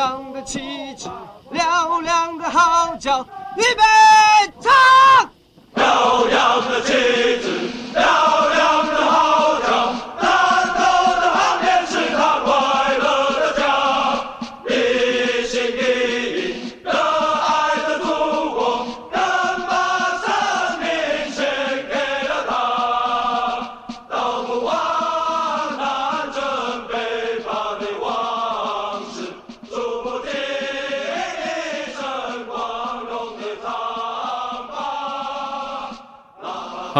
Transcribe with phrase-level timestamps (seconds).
[0.00, 1.10] 亮的旗帜，
[1.52, 3.20] 嘹亮的号角，
[3.54, 3.82] 预备，
[4.58, 4.72] 唱！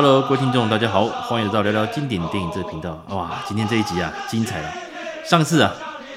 [0.03, 3.05] Hello，各位听众，大家好，欢迎来到聊聊经典电影这个频道。
[3.11, 4.73] 哇，今天这一集啊，精彩了。
[5.27, 5.71] 上次啊，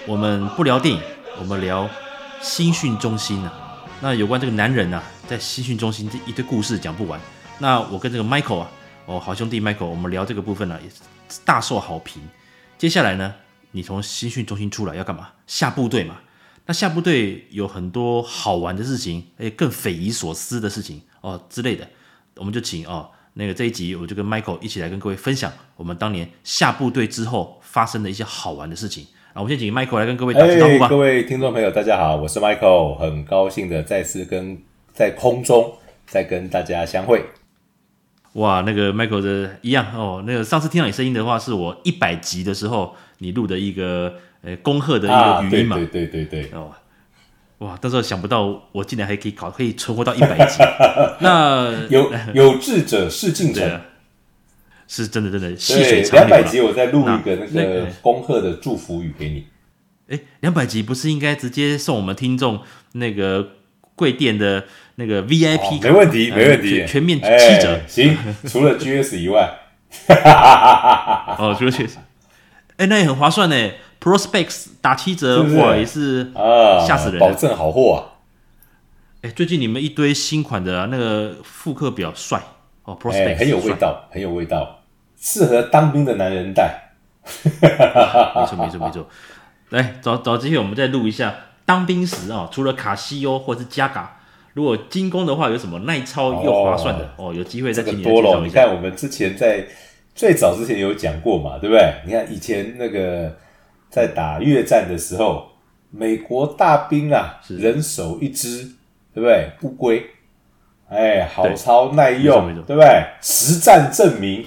[0.08, 1.02] 我们不聊电影，
[1.38, 1.90] 我们聊
[2.41, 3.54] 新训中心啊。
[4.00, 7.20] 那有关这个男人啊，在新训中心这一堆故事讲不完。
[7.60, 8.72] 那我跟这个 Michael 啊，
[9.05, 12.22] 哦，好兄弟 Michael，我们聊这个部分呢、啊，也是大受好评。
[12.77, 13.34] 接下来呢，
[13.72, 15.27] 你从新训中心出来要干嘛？
[15.46, 16.20] 下部队嘛。
[16.68, 21.85] 那下部队有很多好玩的事情，诶，更匪夷所思的事情哦之类的，
[22.38, 23.10] 我们就请哦。
[23.35, 29.41] 那个这一集我就跟 Michael 一起来跟各位分享我们当年下部队之后发生的一些好玩的事情啊！
[29.41, 30.87] 我们先请 Michael 来跟各位打招呼吧。
[30.87, 34.61] 各位听众朋友，大家好，我是 Michael，很高兴的再次跟
[34.93, 35.73] 在空中
[36.05, 37.26] 再跟大家相会。
[38.34, 45.76] 哇，那个 Michael 的一样哦，那个上次听到你声音的话，是我一百集的时候你录的一个呃恭贺的一个语音嘛？
[45.76, 46.71] 啊、对，对对对对哦。
[47.59, 47.77] 哇！
[47.77, 50.57] 到时候想不到我竟然还可以搞，可以存活到一百集。
[51.21, 53.82] 那有有志者事竟成，
[54.87, 56.27] 是真的，真的细水长流。
[56.27, 59.48] 两百集我再录一个那个恭贺的祝福语给你。
[60.10, 62.60] 哎，两百集不是应该直接送我们听众
[62.93, 63.48] 那个
[63.95, 65.81] 贵店的那个 VIP？
[65.81, 67.25] 没问题，没问题，全面七
[67.62, 67.79] 折。
[67.88, 69.59] 行，除了 GS 以外。
[71.38, 71.94] 哦，除了 GS，
[72.78, 73.56] 哎，那也很划算呢。
[74.03, 77.19] Prospex 打七折，哇，也是啊，吓死人！
[77.22, 78.19] 保证好货啊！
[79.22, 82.41] 哎，最近你们一堆新款的那个复刻表帅
[82.84, 84.81] 哦，Prospects 很有味道，很有味道，
[85.17, 86.91] 适合当兵的男人戴。
[87.23, 89.07] 没错，没错，没错。
[89.69, 91.33] 来，找找机会我们再录一下
[91.66, 94.17] 当兵时啊，除了卡西欧或者是加嘎，
[94.53, 97.33] 如果精工的话，有什么耐操又划算的哦？
[97.33, 98.03] 有机会再请你。
[98.03, 99.66] 多了，你看我们之前在
[100.13, 101.94] 最早之前有讲过嘛，对不对？
[102.05, 103.38] 你看以前那个。
[103.93, 105.51] 在打越战的时候，
[105.91, 108.71] 美国大兵啊，人手一只，
[109.13, 109.51] 对不对？
[109.61, 110.03] 乌龟，
[110.89, 113.05] 哎，好操耐用，对，对不对？
[113.21, 114.45] 实战证明，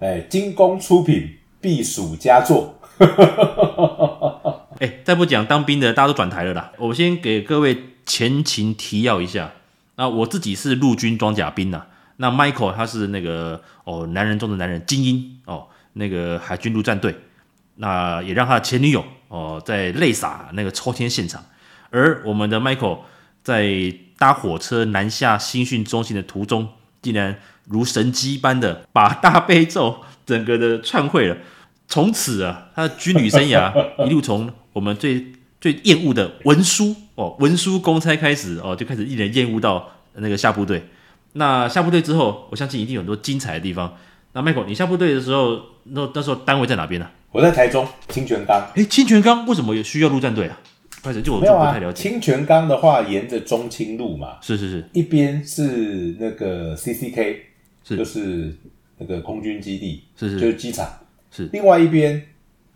[0.00, 2.78] 哎，精工出品，必属佳作。
[4.80, 6.70] 哎，再不讲当兵的，大家都转台了啦。
[6.76, 9.52] 我先给各位前情提要一下。
[9.96, 11.86] 那我自己是陆军装甲兵呐、啊，
[12.18, 17.14] 那 Michael 他是那个哦，男人中的男人，精英哦，那个海军陆战队。
[17.78, 21.44] 那也让他的前女友哦，在泪洒那个抽签现场，
[21.90, 22.98] 而我们的 Michael
[23.42, 26.68] 在搭火车南下新训中心的途中，
[27.00, 31.36] 竟然如神机般的把大悲咒整个的串会了。
[31.86, 33.72] 从此啊，他的军旅生涯
[34.04, 40.88] 一路从我们最最厌恶的文书哦，文书公差开始哦，就开始令人厌恶到那个下部队。
[41.34, 43.96] 那下部队之后，我相信一定有很多精彩的地方。
[44.32, 48.70] 那 Michael，你下部队的时候，那那时候单位在哪边呢、我在台中清泉岗。
[48.74, 50.58] 哎，清泉岗为什么也需要陆战队啊？
[51.02, 52.10] 不是，就我就不太了解。
[52.10, 57.36] 清泉岗的话，沿着中清路嘛，是是是，一边是那个 CCK，
[57.84, 58.52] 是就是
[58.96, 60.88] 那个空军基地，是是，就是机场，
[61.30, 61.48] 是。
[61.52, 62.20] 另外一边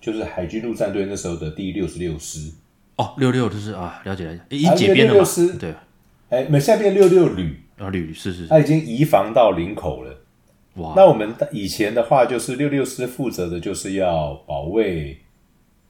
[0.00, 2.52] 就是海军陆战队那时候的第六十六师。
[2.96, 5.28] 哦，六六就是啊，了解了解，已经解编了嘛？
[5.58, 5.74] 对，
[6.28, 10.14] 哎，没，现在变六六旅啊，旅是是，他已经移防到林口了。
[10.76, 15.18] 哇，那我们以前的话，就是六六师负责的就是要保卫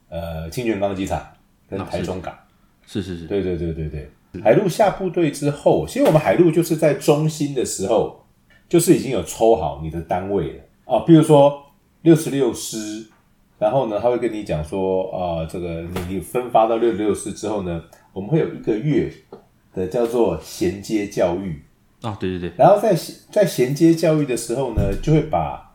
[0.09, 1.25] 呃清泉岗机场
[1.69, 2.37] 跟台中港，
[2.85, 4.09] 是是是，对对对对对。
[4.41, 8.25] 海陆下部队之后，其实我们海陆就是在中心的时候，
[8.67, 10.99] 就是已经有抽好你的单位了啊。
[11.05, 11.63] 比如说
[12.01, 13.05] 六十六师，
[13.59, 19.13] 然后呢，他会跟你讲说啊，这个你你分发到六十六师之后呢，我们会有一个月
[19.73, 21.61] 的叫做衔接教育。
[22.03, 22.93] 哦，对对对，然后在
[23.31, 25.73] 在衔接教育的时候呢，就会把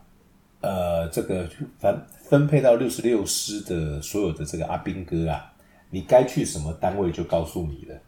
[0.61, 1.49] 呃这个
[1.79, 5.51] 分分配到六十六师的所有的这个阿兵哥啊，
[5.89, 7.99] 你该去什么单位就告诉你了。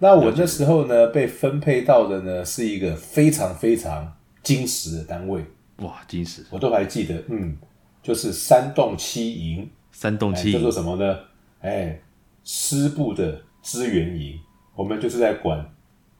[0.00, 4.12] 那我那时候呢，被分配到的呢是一个非常非常
[4.42, 5.44] 精实的单位，
[5.76, 7.56] 哇，精实，我都还记得，嗯，
[8.02, 11.16] 就是三栋七营，三栋七营叫做什么呢？
[11.60, 11.96] 哎，
[12.42, 14.36] 师部的支援营，
[14.74, 15.64] 我们就是在管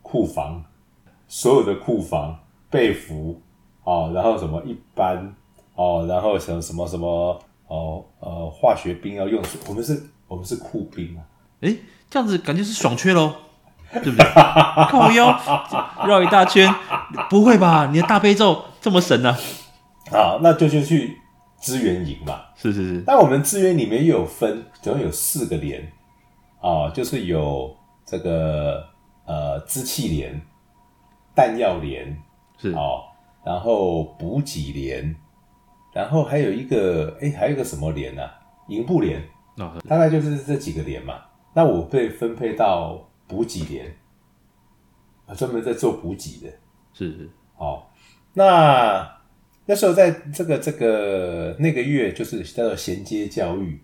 [0.03, 0.65] 库房。
[1.35, 2.39] 所有的库房
[2.69, 3.41] 被服
[3.85, 5.35] 哦，然后什么一般
[5.75, 9.99] 哦，然后什么什么什么哦呃化学兵要用，我们是，
[10.29, 11.25] 我们是库兵啊，
[11.63, 11.75] 哎，
[12.11, 13.33] 这样子感觉是爽缺喽，
[13.95, 14.27] 对不对？
[14.91, 15.41] 靠腰
[16.07, 16.71] 绕一大圈，
[17.31, 17.89] 不会吧？
[17.91, 19.39] 你的大悲咒这么神呢、啊？
[20.11, 21.17] 好，那就就去
[21.63, 22.43] 支援营嘛。
[22.57, 23.05] 是是是。
[23.07, 25.91] 但我们支援里面又有分，总共有四个连
[26.61, 27.75] 啊，就是有
[28.05, 28.85] 这个
[29.25, 30.39] 呃支气连、
[31.35, 32.17] 弹药连
[32.59, 33.03] 是哦，
[33.45, 35.15] 然后补给连，
[35.93, 38.35] 然后还有一个哎，还有一个什么连呢、啊？
[38.69, 39.23] 营部连。
[39.59, 41.21] 哦、大概就是这几个连嘛。
[41.53, 43.95] 那我被分配到补给连，
[45.37, 46.51] 专门在做补给的。
[46.95, 47.31] 是是。
[47.59, 47.83] 哦，
[48.33, 49.21] 那
[49.67, 53.79] 那时候在这个这个那个月，就是叫做衔接教育，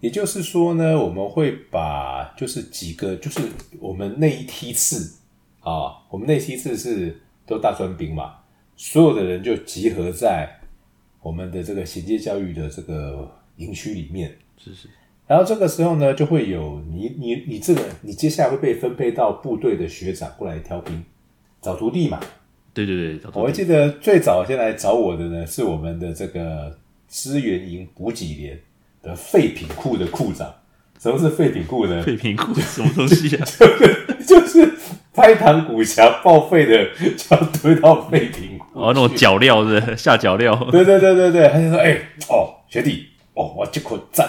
[0.00, 3.40] 也就是说呢，我们会把就是几个，就是
[3.80, 5.20] 我们那一梯次
[5.64, 8.34] 啊，我们那一梯次是都大专兵嘛，
[8.76, 10.48] 所有的人就集合在
[11.20, 14.36] 我们的这个衔接教育的这个营区里面。
[14.56, 14.88] 是是。
[15.26, 21.02] 然后这个时候呢，就会有你你你这个你接下来会被分配到部队的学长过来挑兵，
[21.62, 22.20] 找徒弟嘛。
[22.74, 26.76] 对对对，我还记得最早先来找我的呢，是我们的这个
[27.08, 28.60] 支援营补给连
[29.00, 30.52] 的废品库的库长。
[31.00, 32.02] 什么是废品库呢？
[32.02, 33.44] 废品库是什么东西啊？
[34.26, 34.66] 就，就是
[35.16, 38.66] 拍膛鼓墙报废的，就要推到废品库。
[38.72, 40.54] 哦，那种脚料是下脚料。
[40.72, 44.28] 对对对对对，他就说：“哎、欸，哦，学弟，哦，我这口赞。”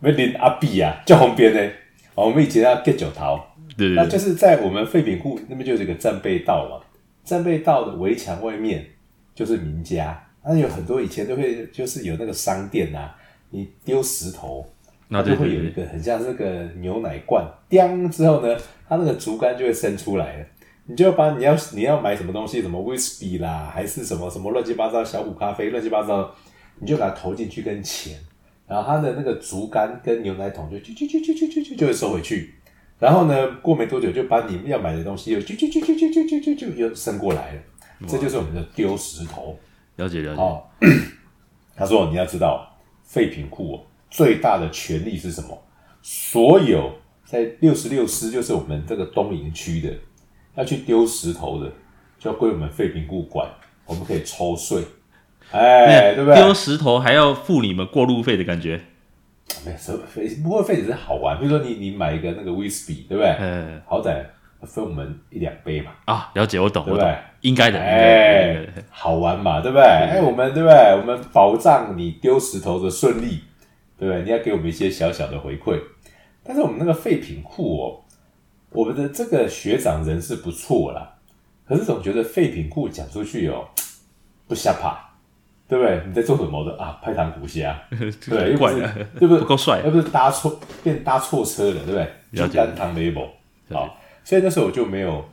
[0.00, 1.60] 没连阿碧啊，叫红边呢。
[2.14, 3.36] 哦我们以前要割脚桃，
[3.76, 6.84] 对，对，对，那就是在我们废品库那边就有这个战备道嘛。
[7.24, 8.86] 战备道的围墙外面
[9.34, 13.16] 就是民家，那有很多以前都会就是有那个商店呐、啊，
[13.50, 14.64] 你丢石头，
[15.14, 18.56] 那就会有一个很像这个牛奶罐，叮之后呢，
[18.88, 20.46] 它那个竹竿就会伸出来了。
[20.86, 26.28] 你就把你要你要买什么东西，什么威士忌啦，还是什么什么乱七八糟小虎咖啡，乱七八糟，
[26.80, 28.18] 你就把它投进去跟钱。
[28.66, 32.54] 然后它的那个竹竿跟牛奶桶就就就就就就就就就会收回去，
[32.98, 37.62] 然后呢，过没多久就把你们要买的东西又就就就就就就就就就又伸过来了，
[38.08, 39.56] 这就是我们的丢石头。
[39.96, 40.40] 了解了解。
[40.42, 40.62] 哦，
[41.76, 42.66] 他说你要知道，
[43.04, 43.80] 废品库
[44.14, 45.60] 最大的权利是什么？
[46.00, 46.92] 所有
[47.24, 49.92] 在六十六师，就是我们这个东营区的，
[50.54, 51.68] 要去丢石头的，
[52.16, 53.44] 就要归我们废品库管，
[53.84, 54.84] 我们可以抽税。
[55.50, 56.40] 哎，对不对？
[56.40, 58.80] 丢石头还要付你们过路费的感觉，
[59.66, 61.36] 没有，费不过费只是好玩。
[61.40, 63.34] 比如说你你买一个那个威士忌，对不对？
[63.40, 64.24] 嗯，好歹
[64.62, 65.90] 分我们一两杯嘛。
[66.04, 67.12] 啊，了解，我懂，对不对？
[67.40, 69.82] 应该的，哎，好玩嘛，对不对？
[69.84, 70.76] 哎，我们对不对？
[71.00, 73.40] 我们保障你丢石头的顺利，
[74.04, 74.22] 对不对？
[74.22, 75.80] 你要给我们一些小小的回馈。
[76.42, 78.00] 但是我们那个废品库哦，
[78.70, 81.14] 我们的这个学长人是不错啦，
[81.66, 83.68] 可是总觉得废品库讲出去哦，
[84.46, 85.10] 不下怕。
[85.66, 86.02] 对不对？
[86.06, 87.00] 你在做什么的啊？
[87.02, 87.74] 拍糖鼓虾，
[88.28, 88.80] 对，又不是，
[89.18, 89.38] 对不对？
[89.38, 92.06] 不够帅，又不是搭错，变搭错车了，对不对？
[92.34, 93.28] 就单趟 label
[93.70, 95.24] 好，所以那时候我就没有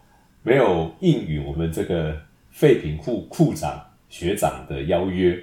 [0.42, 2.18] 没有应允我们这个
[2.50, 3.78] 废品库库长
[4.08, 5.38] 学长的邀约。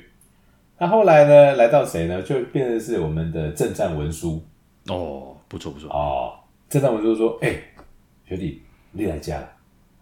[0.80, 1.56] 那后来呢？
[1.56, 2.22] 来到谁呢？
[2.22, 4.40] 就变成是我们的正战文书。
[4.86, 6.32] 哦，不错不错哦，
[6.68, 7.52] 正战文书说：“哎，
[8.24, 9.48] 学弟，你来家了。”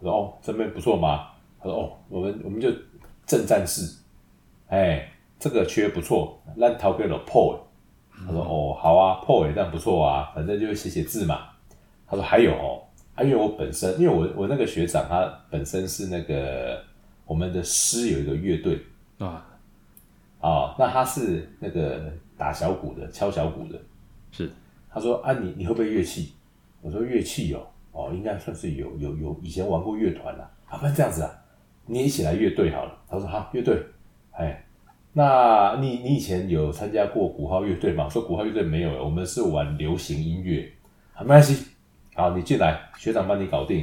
[0.00, 1.28] 我说：“哦，这边不错吗？”
[1.58, 2.70] 他说：“哦，我们我们就
[3.24, 3.90] 正战士。”
[4.68, 7.58] 哎，这个缺不错，烂桃给了破。
[8.26, 11.48] 他说：“哦，好啊，破也这样不错啊，反正就是写写字嘛。”
[12.06, 12.82] 他说：“还有哦，
[13.14, 16.82] 啊，因为我本身，因为我我那个学长他本身是那个
[17.24, 18.78] 我们的师有一个乐队
[19.18, 19.44] 啊，
[20.40, 23.80] 啊，那他是那个打小鼓的，敲小鼓的。
[24.32, 24.50] 是，
[24.90, 26.34] 他说：啊，你你会不会乐器？
[26.82, 30.50] 我说乐器哦，哦，应该算是有有有以前玩过乐团啦。
[30.66, 31.30] 啊，不然这样子啊，
[31.86, 32.98] 你一起来乐队好了。
[33.08, 33.82] 他说：好，乐队。”
[34.38, 34.62] 哎，
[35.14, 38.06] 那你你以前有参加过鼓号乐队吗？
[38.06, 40.70] 说鼓号乐队没有，我们是玩流行音乐。
[41.14, 41.68] 好，没关系，
[42.14, 43.82] 好，你进来，学长帮你搞定。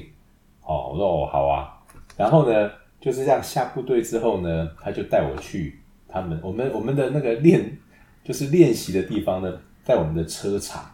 [0.61, 1.81] 哦，我说哦，好啊。
[2.15, 2.69] 然后呢，
[3.01, 5.81] 就是这样下部队之后呢，他就带我去
[6.13, 7.75] 他们我们我们的那个练
[8.23, 10.85] 就是练习的地方呢，在我们的车场，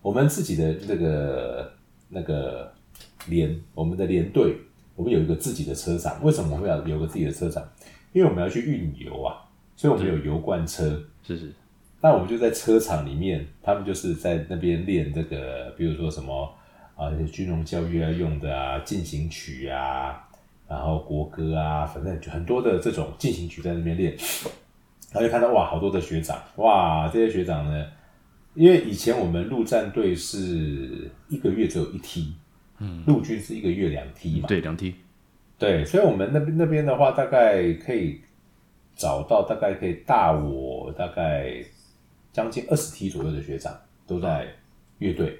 [0.00, 1.72] 我们自己的那个
[2.08, 2.72] 那个
[3.26, 4.56] 连我们的连队，
[4.94, 6.22] 我们有一个自己的车场。
[6.24, 7.68] 为什么我们要有个自己的车场？
[8.12, 9.42] 因为我们要去运油啊，
[9.74, 11.02] 所以我们有油罐车。
[11.26, 11.52] 是是。
[12.00, 16.54] 那我们就在车场里面，他们就是在那边练这个，比如说什么
[16.94, 20.23] 啊，军容教育要用的啊，进行曲啊，
[20.74, 24.16] 然后国歌啊，反正就很多的这种进行曲在那边练。
[25.12, 27.86] 然后就看到哇，好多的学长，哇，这些学长呢，
[28.54, 32.34] 因为以前我们陆战队是一个月只有一梯，
[32.80, 34.92] 嗯，陆军是一个月两梯嘛，对，两梯。
[35.56, 38.20] 对，所以，我们那边那边的话，大概可以
[38.96, 41.64] 找到大概可以大我大概
[42.32, 43.72] 将近二十梯左右的学长
[44.08, 44.48] 都在
[44.98, 45.38] 乐队。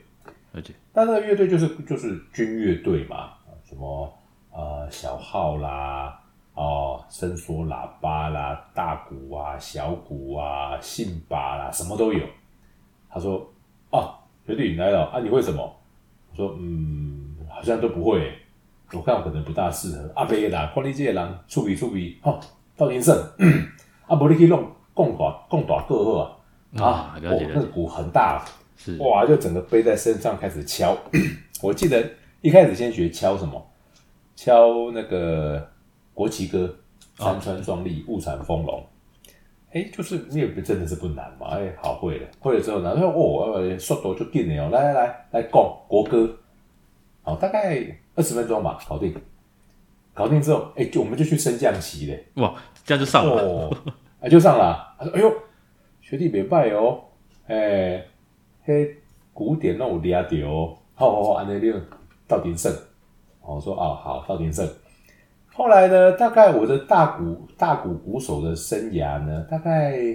[0.52, 3.32] 而且，但那个乐队就是就是军乐队嘛，
[3.68, 4.16] 什么
[4.54, 6.18] 呃小号啦，
[6.54, 12.25] 哦伸缩喇叭啦，大鼓啊，小鼓啊，信把啦，什么都有。
[13.11, 13.46] 他说
[13.90, 14.14] ：“哦，
[14.46, 15.62] 学弟你来了啊，你会什么？”
[16.30, 18.32] 我说：“嗯，好像都不会。
[18.92, 20.12] 我看我可能不大适合。
[20.14, 22.38] 阿伯啦，看你这个人，粗鄙粗鄙，哦，
[22.76, 23.16] 到天胜，
[24.06, 26.37] 啊，不你可以弄共大共大个好啊。
[26.76, 28.44] 啊，了解了解，那个鼓很大。”
[28.76, 30.96] 是哇，就整个背在身上开始敲。
[31.62, 32.04] 我记得
[32.42, 33.64] 一开始先学敲什么，
[34.34, 35.66] 敲那个
[36.12, 36.74] 国旗歌，
[37.16, 38.84] 山川壮丽，物产丰隆。
[39.72, 41.48] 哎、欸，就是你也不真的是不难嘛。
[41.48, 44.70] 哎、欸，好会了，会了之后呢，说哦，速度就变了哦。
[44.70, 45.50] 来来来，来讲
[45.88, 46.32] 国歌。
[47.22, 49.14] 好，大概二十分钟吧，搞定。
[50.12, 52.24] 搞定之后，哎、欸，就我们就去升降旗嘞。
[52.34, 53.42] 哇，这样就上了。
[53.42, 53.76] 哦，
[54.20, 54.94] 哎，就上了。
[54.98, 55.32] 他说：“哎呦，
[56.00, 57.02] 学弟别拜哦。
[57.48, 58.06] 欸”哎。
[58.66, 58.96] 嘿，
[59.34, 61.70] 古典那种厉害的哦，好好好，安内利
[62.26, 62.72] 到鼎盛，
[63.46, 64.68] 我说哦，好到鼎盛。
[65.52, 70.14] 后来呢，大概我的大鼓大鼓鼓手的生涯呢，大概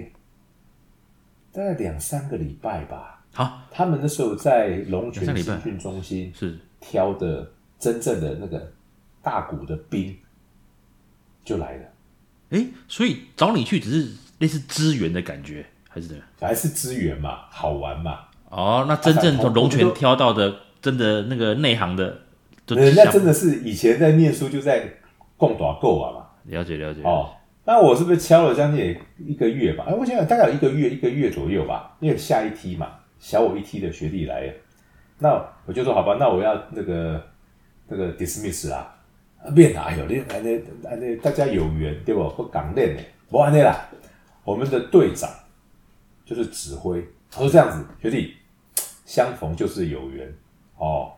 [1.52, 3.24] 大概两三个礼拜吧。
[3.32, 8.72] 好，他们那时候在龙泉集训中心是挑的真正的那个
[9.22, 10.16] 大鼓的兵
[11.44, 11.84] 就来了。
[12.50, 16.26] 哎，所以找你去只是类似支援的感觉，还是怎样？
[16.40, 18.18] 还是支援嘛，好玩嘛。
[18.50, 22.18] 哦，那真正从龙泉挑到的，真的那个内行的，
[22.76, 24.86] 人家真的是以前在念书就在
[25.36, 26.26] 共打够啊嘛。
[26.44, 27.02] 了解了解。
[27.02, 27.30] 哦，
[27.64, 29.84] 那我是不是敲了将近一个月吧？
[29.88, 31.96] 哎，我想想大概有一个月，一个月左右吧。
[32.00, 34.52] 因为下一梯嘛，小我一梯的学弟来了，
[35.18, 37.22] 那我就说好吧，那我要那个
[37.86, 38.94] 那个 dismiss 啊，
[39.54, 40.06] 变哪有？
[40.06, 42.28] 你那那那大家有缘对不？
[42.30, 43.88] 不港练的，不安内啦。
[44.44, 45.28] 我们的队长
[46.24, 48.34] 就是指挥，他说这样子，学弟。
[49.04, 50.32] 相逢就是有缘
[50.76, 51.10] 哦，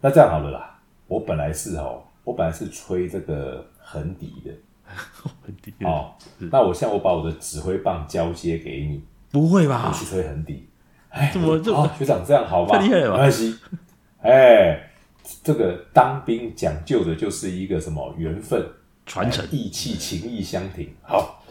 [0.00, 0.78] 那这样好了啦。
[1.06, 4.52] 我本来是哦，我本来是吹这个横笛的，
[5.42, 6.12] 横笛哦。
[6.38, 9.02] 那我现在我把我的指挥棒交接给你，
[9.32, 9.88] 不会吧？
[9.88, 10.68] 我去吹横笛。
[11.08, 12.76] 哎，怎么这么、哦、学长这样好吗？
[12.76, 13.12] 太厉害了吧？
[13.14, 13.58] 没关系。
[14.20, 14.90] 哎，
[15.42, 18.64] 这个当兵讲究的就是一个什么缘分
[19.06, 20.94] 传承、义气、情义相挺。
[21.02, 21.42] 好，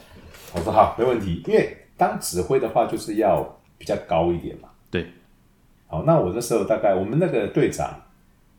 [0.54, 1.42] 我说好，没问题。
[1.48, 3.44] 因为当指挥的话，就是要
[3.80, 4.70] 比较高一点嘛。
[4.92, 5.08] 对。
[5.88, 8.00] 好，那我那时候大概我们那个队长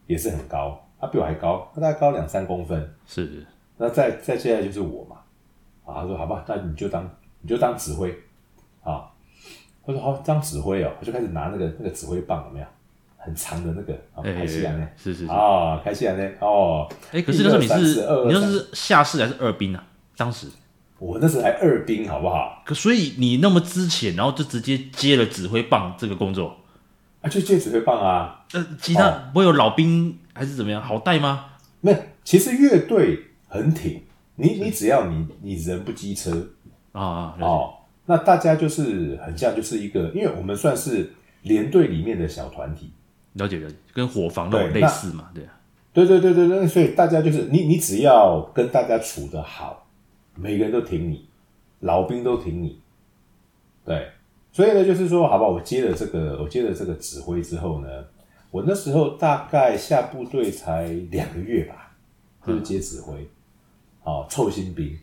[0.08, 2.94] 也是很高，他比我还高，他大概高两三公分。
[3.06, 3.46] 是，
[3.76, 5.16] 那再再接下来就是我嘛。
[5.84, 7.08] 啊，他说好吧，那你就当
[7.42, 8.10] 你就当指挥
[8.82, 9.06] 啊。
[9.86, 12.66] 他说好，当指挥哦，我就开始拿那个那个指挥棒，有没有
[13.16, 13.94] 很长的那个？
[14.34, 14.88] 开西兰呢？
[14.96, 16.30] 是是是啊，开西兰呢？
[16.40, 19.84] 哦，哎，可是那时候你是你那是下士还是二兵啊？
[20.16, 20.48] 当时
[20.98, 22.62] 我那时候还二兵，好不好？
[22.66, 26.56] 可所以你那么之前，然后就直接接了指挥棒这个工作。
[27.20, 28.44] 啊，就戒指会放啊！
[28.52, 30.80] 呃，其他不会有老兵还是怎么样？
[30.80, 31.46] 好带吗？
[31.80, 34.00] 没有，其实乐队很挺
[34.36, 36.48] 你，你只要你你人不机车
[36.92, 37.74] 啊哦，
[38.06, 42.92] 那大家就是很像，就是一个，因为我们算是连队里面的小团体，
[43.32, 45.58] 了解了解，跟伙房那种类似嘛，对啊，
[45.92, 49.88] 对对对对对，所以大家就是你你只要跟大家处得好，
[50.36, 51.26] 每个人都挺你，
[51.80, 52.78] 老兵都挺你，
[53.84, 54.08] 对。
[54.50, 57.88] 所以呢，就是说，好吧，我接了这个，我接了这个指挥之后呢，
[58.50, 61.94] 我那时候大概下部队才两个月吧，
[62.44, 63.28] 就是接指挥，
[64.00, 64.98] 好、嗯，凑新兵。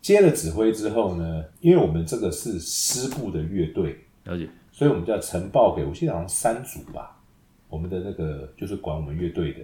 [0.00, 7.20] 接了指挥之后呢，因为我们这个是师部的乐队，了解，所以我们就要呈报给我记得好像三组吧，
[7.68, 9.60] 我们的那个就是管我们乐队的。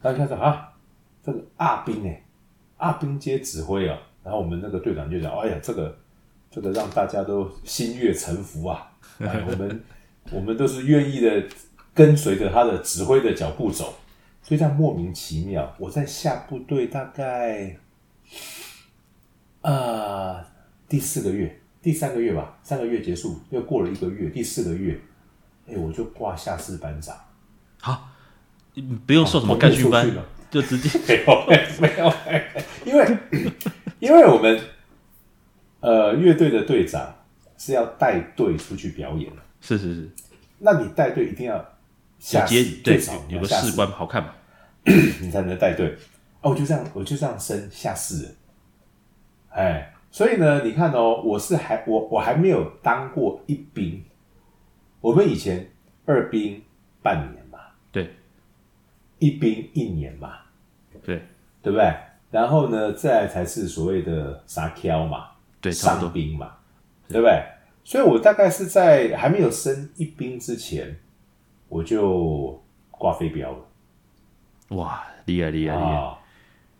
[0.00, 0.72] 大家说啊，
[1.24, 2.22] 这个阿兵哎，
[2.76, 5.96] 阿兵接指挥啊，然后我们那个队长就讲，哎呀，这个。
[6.56, 8.90] 这个让大家都心悦诚服啊！
[9.20, 9.84] 哎，我们
[10.30, 11.44] 我们都是愿意的，
[11.92, 13.92] 跟随着他的指挥的脚步走，
[14.42, 15.76] 所以这样莫名其妙。
[15.78, 17.76] 我在下部队大概
[19.60, 20.46] 啊、呃、
[20.88, 24.98] 第四个月，第三个月吧，三个月结束，又过了一个月，第四个月，
[25.68, 27.14] 哎，我就挂下士班长。
[27.82, 28.08] 好，
[29.06, 30.10] 不用说什么干训班，
[30.50, 31.46] 就直接 没有
[31.82, 32.10] 没有，
[32.86, 33.18] 因为
[34.00, 34.58] 因为我们。
[35.86, 37.14] 呃，乐队的队长
[37.56, 39.42] 是要带队出去表演的。
[39.60, 40.10] 是是是，
[40.58, 41.64] 那你带队一定要
[42.18, 44.34] 下士，最少有个士官好看嘛，
[45.22, 45.96] 你才能带队。
[46.40, 48.34] 哦，我就这样，我就这样升下士。
[49.50, 54.02] 哎，所以呢，你看哦，我是还我我还没有当过一兵。
[55.00, 55.70] 我们以前
[56.04, 56.60] 二兵
[57.00, 57.60] 半年嘛，
[57.92, 58.10] 对，
[59.20, 60.38] 一兵一年嘛，
[61.04, 61.22] 对，
[61.62, 61.94] 对不对？
[62.32, 65.28] 然后呢，再来才是所谓的沙挑嘛。
[65.72, 66.52] 伤兵嘛，
[67.08, 67.42] 对不对？
[67.84, 70.96] 所以我大概是在还没有升一兵之前，
[71.68, 72.60] 我就
[72.90, 73.58] 挂飞镖了。
[74.76, 75.92] 哇，厉害厉害厉害！
[75.92, 76.18] 啊，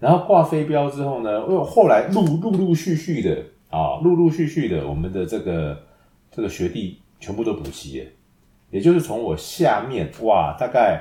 [0.01, 5.81] 然后挂飞镖之后呢，因为后来陆陆陆续续的啊，陆陆续续的，我们的这个
[6.33, 8.11] 这个学弟全部都补齐了，
[8.71, 11.01] 也就是从我下面哇，大概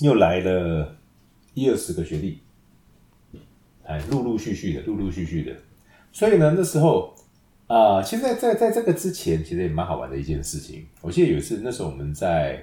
[0.00, 0.96] 又来了
[1.52, 2.40] 一二十个学弟，
[3.84, 5.54] 哎，陆陆续续的，陆陆续续的，
[6.12, 7.12] 所以呢，那时候
[7.66, 10.86] 啊，其实在在在这个之前，其实也蛮好玩的一件事情。
[11.00, 12.62] 我记得有一次，那时候我们在，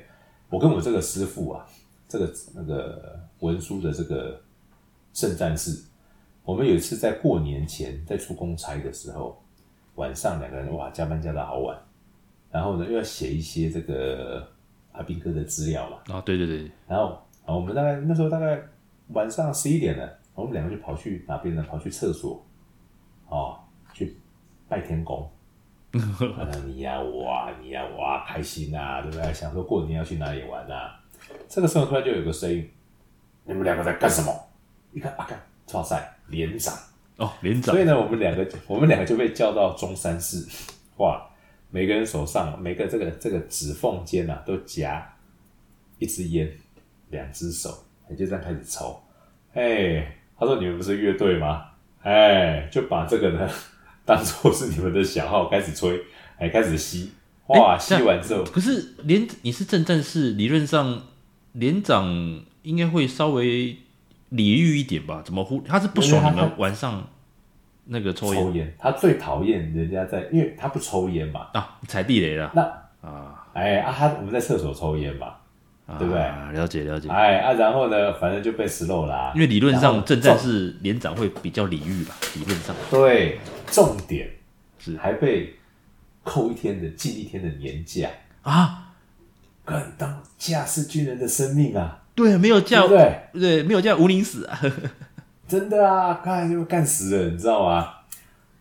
[0.49, 1.65] 我跟我这个师傅啊。
[2.11, 4.41] 这个那个文书的这个
[5.13, 5.79] 圣战士，
[6.43, 9.39] 我们有一次在过年前在出公差的时候，
[9.93, 11.77] 晚上两个人哇加班加到好晚，
[12.49, 14.43] 然后呢又要写一些这个
[14.91, 15.97] 阿兵哥的资料嘛。
[16.15, 16.71] 啊、对对对。
[16.87, 18.59] 然后啊，我们大概那时候大概
[19.09, 21.63] 晚上十一点了，我们两个就跑去哪边呢？
[21.69, 22.43] 跑去厕所，
[23.29, 23.57] 哦，
[23.93, 24.17] 去
[24.67, 25.29] 拜天公。
[26.67, 29.33] 你呀我啊，你呀我啊，开心啊，对不对？
[29.33, 30.99] 想说过年要去哪里玩啊？
[31.47, 32.69] 这个时候突然就有个声音
[33.43, 34.31] ：“你们两个在干什么？”
[34.93, 35.39] 一看，啊，干，
[35.73, 36.75] 哇塞，连长
[37.17, 37.73] 哦，连长。
[37.73, 40.47] 所以呢，我们两个，我们两个就被叫到中山市。
[40.97, 41.27] 哇，
[41.71, 45.11] 每个人手上，每个这个这个指缝间呐，都夹
[45.97, 46.51] 一支烟，
[47.09, 47.69] 两只手，
[48.17, 49.01] 就这样开始抽。
[49.53, 51.65] 哎，他说：“你们不是乐队吗？”
[52.01, 53.49] 哎，就把这个呢
[54.05, 55.99] 当做是你们的小号，开始吹，
[56.37, 57.11] 哎，开始吸。
[57.47, 61.03] 哇，吸完之后，可是连你是正战士，理论上。
[61.53, 62.05] 连长
[62.61, 63.75] 应该会稍微
[64.29, 65.23] 礼遇一点吧？
[65.25, 65.59] 怎么呼？
[65.61, 67.03] 他是不爽你们晚上
[67.85, 71.47] 那个抽烟，他最讨厌人家在，因为他不抽烟嘛。
[71.53, 72.51] 啊，踩地雷了。
[72.53, 72.61] 那
[73.01, 75.39] 啊，哎啊，他我们在厕所抽烟嘛，啊、
[75.97, 76.21] 对不对？
[76.53, 77.09] 了解了解。
[77.09, 79.31] 哎啊，然后呢，反正就被死漏啦、啊。
[79.33, 82.15] 因为理论上正战是连长会比较礼遇吧？
[82.35, 82.75] 理论上。
[82.91, 83.39] 对，
[83.71, 84.29] 重点
[84.77, 85.55] 是还被
[86.23, 88.09] 扣一天的记一天的年假
[88.43, 88.85] 啊。
[89.65, 92.01] 敢当假是军人的生命啊！
[92.15, 94.59] 对，没有假，对对，没有假无宁死啊！
[95.47, 97.87] 真的啊，看就干死了，你知道吗？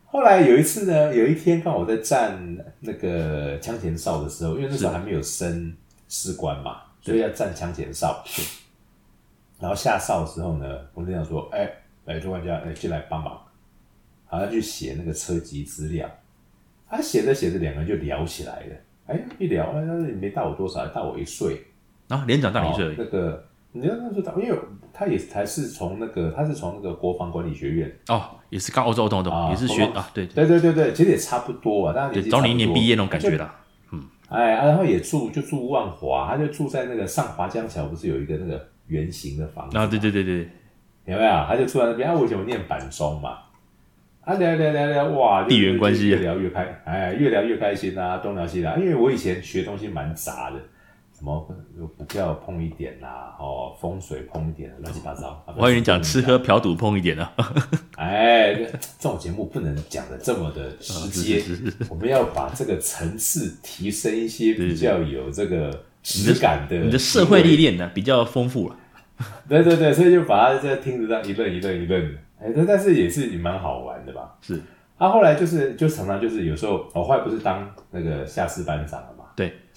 [0.05, 2.39] 后来有一次呢，有一天刚好我在站
[2.81, 5.75] 那个枪前哨的时候，因为那时候还没有升
[6.11, 6.77] 士官嘛，
[7.09, 8.23] 所以要站枪前哨。
[9.59, 11.67] 然后下哨的时候呢，我队长说：“哎，
[12.05, 13.41] 来，中官家，哎，进来帮忙。”
[14.29, 16.07] 好像去写那个车籍资料。
[16.87, 18.77] 他写着写着，两个人就聊起来了。
[19.07, 21.65] 哎，一聊，哎，但是你没大我多少，大我一岁。
[22.09, 22.95] 啊，连长大你一岁。
[22.99, 23.43] 那个，
[23.73, 24.59] 你知道那时候，因为
[24.93, 27.99] 他也才是从那个，他是从那个国防管理学院。
[28.09, 33.55] 哦，也是刚，我懂，懂，懂，也是学啊，对，对，对，对，对，其实也差不多啊，当然早你一年毕业那种感觉啦。
[34.29, 39.79] 嗯，哎，然后也住，就住万华，他就住在那个上华江桥，不是有一个那个圆形的房子？
[39.79, 40.49] 啊，对对对对，
[41.07, 41.31] 有没有？
[41.47, 42.09] 他就住在那边。
[42.09, 43.39] 啊，我以前我念板中嘛。
[44.21, 48.77] 啊聊聊聊聊哇，地缘关系越聊越开，哎，越聊越开心啊，东聊西聊。
[48.77, 50.61] 因为我以前学东西蛮杂的，
[51.19, 51.41] 什么
[51.97, 55.43] 股票碰一点啦，哦，风水碰一点，乱七八糟。
[55.49, 57.29] 我还以为你讲吃喝嫖赌碰一点呢。
[57.99, 61.43] 哎，这种节目不能讲的这么的直接，
[61.91, 66.79] 我们要把这个层次提升一些，比较有这个质感的。
[66.79, 68.77] 你的社会历练呢比较丰富了。
[69.49, 72.17] 对对对，所以就把它在听着这样一愣一愣一顿。
[72.41, 74.37] 哎，但但是也是也蛮好玩的吧？
[74.41, 74.63] 是。
[74.97, 79.03] 他，后来就是就常常就是有时候，我后来不是当那个下士班长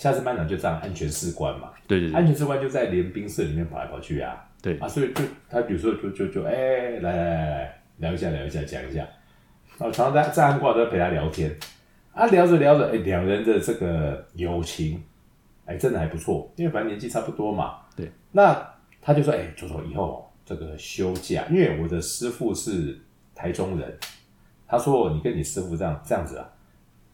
[0.01, 1.69] 下次班长就当安全士官嘛。
[1.85, 2.17] 对对对。
[2.17, 4.43] 安全士官就在连兵社里面跑来跑去啊。
[4.59, 4.75] 对。
[4.79, 6.53] 啊，所以就他有时候就就就哎，
[7.01, 9.07] 来来来来聊一下聊一下讲一下，
[9.77, 11.55] 然后常常在在安挂都在陪他聊天，
[12.13, 15.03] 啊，聊着聊着，哎，两人的这个友情，
[15.65, 17.81] 哎，真的还不错，因为反正年纪差不多嘛。
[17.95, 18.09] 对。
[18.31, 20.27] 那他就说，哎，左左以后。
[20.43, 22.99] 这个休假，因为我的师傅是
[23.33, 23.97] 台中人，
[24.67, 26.49] 他说你跟你师傅这样这样子啊，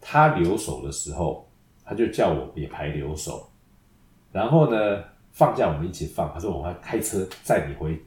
[0.02, 1.47] 他留守的时候，
[1.88, 3.50] 他就叫我也排留守，
[4.34, 7.98] 然后呢，放假我们一起放，他说我还开车载你回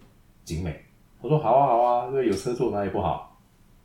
[0.45, 0.85] 景美，
[1.23, 3.41] 我说好啊好啊，因为有车坐哪里不好，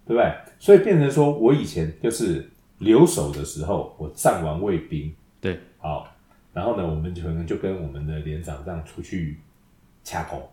[0.06, 0.36] 对不对？
[0.60, 6.06] 所以变成说我以前就是留守的时候，我站完卫兵，对，好，
[6.52, 9.40] 然后呢，我们可能就跟我们的连长这样出去
[10.04, 10.46] 掐工。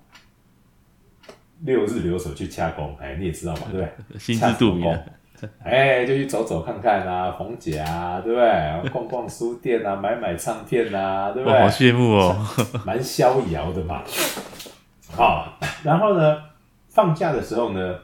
[1.64, 4.18] 六日留守去掐工，哎，你也知道嘛，对不对？
[4.20, 4.86] 心知肚明。
[5.64, 8.90] 哎，就去走走看看啊，逢甲啊，对不对？
[8.92, 11.58] 逛逛书店啊，买买唱片啊，对不对？
[11.60, 12.36] 好羡慕哦，
[12.86, 14.02] 蛮逍遥的嘛。
[15.10, 16.42] 好，然后呢，
[16.88, 17.98] 放假的时候呢，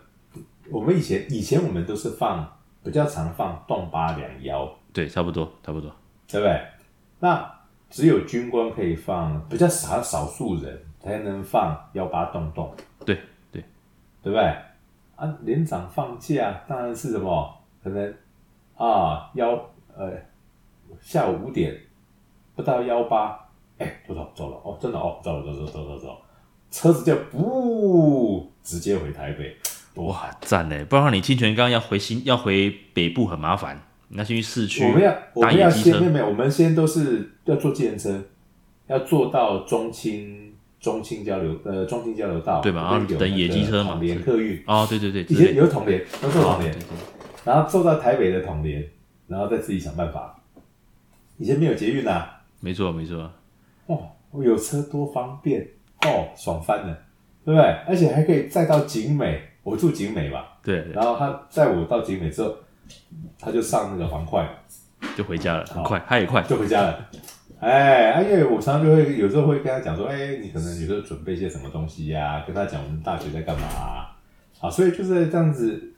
[0.71, 2.47] 我们以前以前我们都是放
[2.83, 5.91] 比较常放动八两幺，对，差不多差不多，
[6.29, 6.61] 对不对？
[7.21, 7.51] 那
[7.89, 12.75] 只有军官可以放，比较少少数人才能放幺八洞洞，
[13.07, 13.19] 对
[13.51, 13.63] 对。
[14.21, 14.55] 对不对？
[15.19, 17.53] 啊，连长放假当然是什么？
[17.83, 18.15] 可能
[18.77, 19.51] 啊，幺
[19.97, 20.13] 呃
[21.01, 21.77] 下午五点
[22.55, 23.37] 不到幺八
[23.79, 26.17] 哎，走走走了哦，真的哦，走了走走走走走，
[26.71, 29.57] 车子就不直接回台北，
[29.95, 30.85] 哇，赞呢！
[30.85, 34.85] 不然你清泉岗要回新要回北部很麻烦，你要先去市区。
[34.87, 38.23] 我们要我们要先没有没有，我们先都是要坐计程车，
[38.87, 40.48] 要坐到中清
[40.81, 42.91] 中清交流呃中清交流道，对吧？
[42.93, 46.75] 然后等野鸡车嘛，统联客运哦，对对对，以前有统联，都坐统联，
[47.45, 48.89] 然后坐到台北的统联，
[49.27, 50.35] 然后再自己想办法。
[51.37, 52.27] 以前没有捷运呐，
[52.61, 53.31] 没错没错。
[53.87, 55.67] 哦，我有车多方便
[56.03, 56.99] 哦，爽翻了，
[57.45, 57.71] 对不对？
[57.87, 60.85] 而且还可以再到景美，我住景美嘛，对。
[60.93, 62.55] 然后他载我到景美之后，
[63.39, 64.49] 他就上那个黄快，
[65.17, 67.09] 就回家了，很快，他也快，就回家了。
[67.61, 74.17] 哎，因为我常常就会有时候会跟他讲说，哎，你可能有时候准备一些什么东西呀、啊，跟他讲我们大学在干嘛啊，
[74.61, 75.95] 啊，所以就是这样子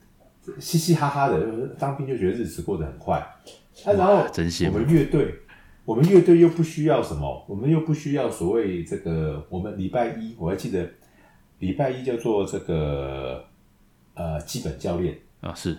[0.59, 1.39] 嘻嘻哈哈的，
[1.77, 3.17] 当兵就觉得日子过得很快。
[3.85, 4.25] 啊，然后
[4.67, 5.35] 我们乐队。
[5.83, 9.43] 我们乐队又不需要什么，我们又不需要所谓这个。
[9.49, 10.87] 我们礼拜一我还记得，
[11.57, 13.43] 礼拜一叫做这个
[14.13, 15.75] 呃基本教练啊，是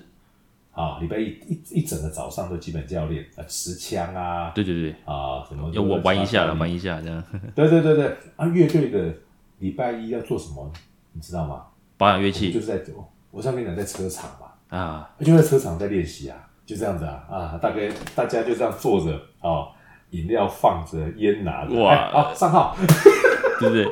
[0.73, 7.23] 啊，礼拜一一一整个早上都基本教练啊，持枪啊，对对对啊，什么要我玩一下，玩一下这样。
[7.55, 9.15] 对对对对啊，乐队的
[9.59, 10.73] 礼拜一要做什么，
[11.13, 11.63] 你知道吗？
[11.97, 12.93] 保养乐器，就是在走。
[13.31, 19.69] 我上面讲在车场嘛，啊，就在车场在练习啊，就这样子啊啊，大概大家就这样坐着啊。
[20.11, 22.11] 饮料放着，烟拿着，哇！
[22.13, 22.77] 好、哎，上号，
[23.59, 23.89] 对不对？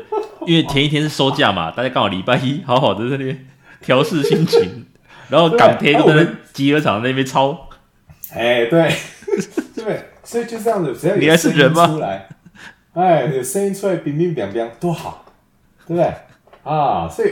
[0.46, 3.46] 因为前一天是收假嘛，大家刚好礼拜一，好好的在那边
[3.80, 4.84] 调试心情，
[5.30, 6.26] 然后港铁就在
[6.60, 7.68] 集合场那边抄。
[8.32, 8.94] 哎，对，
[9.74, 11.98] 对，所以就这样子，只要你还是人吗？
[12.92, 15.24] 哎，有声音出来，冰冰冰冰，多好，
[15.86, 16.14] 对不对？
[16.62, 17.30] 啊，所以，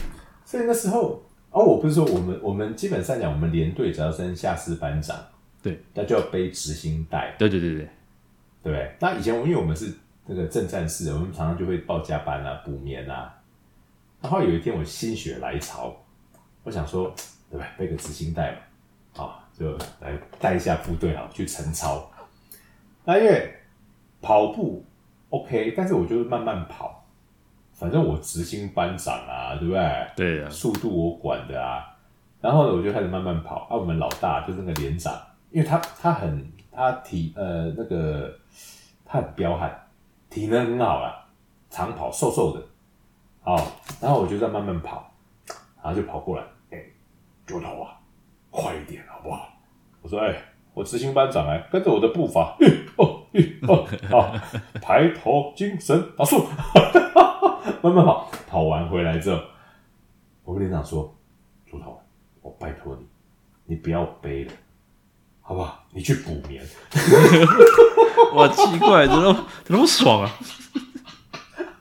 [0.46, 5.16] 所以那时候，哦，我不是说我们，我们基本上讲，我们连队只要升下士班长，
[5.62, 7.88] 对，那就要背执行带，对对对对。
[8.62, 8.94] 对不对？
[8.98, 9.90] 那以前我因为我们是
[10.26, 13.34] 那个正战士，我们常常就会报加班啊、补眠啊。
[14.20, 15.96] 然后有一天我心血来潮，
[16.62, 17.10] 我想说，
[17.50, 17.66] 对不对？
[17.78, 18.69] 背个执行带嘛，啊，
[19.60, 22.10] 就来带一下部队啊，去晨操。
[23.04, 23.54] 那因为
[24.22, 24.82] 跑步
[25.28, 27.04] OK，但是我就是慢慢跑，
[27.74, 30.06] 反正我执行班长啊，对不对？
[30.16, 31.86] 对啊，速度我管的啊。
[32.40, 33.66] 然后呢，我就开始慢慢跑。
[33.70, 35.14] 啊，我们老大就是那个连长，
[35.50, 38.34] 因为他他很他体呃那个。
[39.12, 39.88] 他很彪悍，
[40.28, 41.26] 体能很好啦，
[41.68, 42.64] 长跑，瘦瘦的，
[43.42, 43.56] 好，
[44.00, 45.12] 然后我就在慢慢跑，
[45.82, 46.92] 然后就跑过来，哎、欸，
[47.44, 47.98] 猪头啊，
[48.50, 49.48] 快一点好不好？
[50.02, 52.64] 我说，哎、欸，我执行班长哎，跟着我的步伐，一
[52.96, 54.34] 哦一哦，好，
[54.80, 56.46] 抬头精神打数，
[57.82, 59.40] 慢慢跑，跑完回来之后，
[60.44, 61.14] 我跟连长说，
[61.70, 62.00] 朱头，
[62.42, 63.06] 我拜托你，
[63.66, 64.52] 你不要背了。
[65.42, 65.84] 好不好？
[65.92, 66.62] 你去补眠。
[68.34, 70.30] 哇，奇怪，怎么怎么那么爽啊？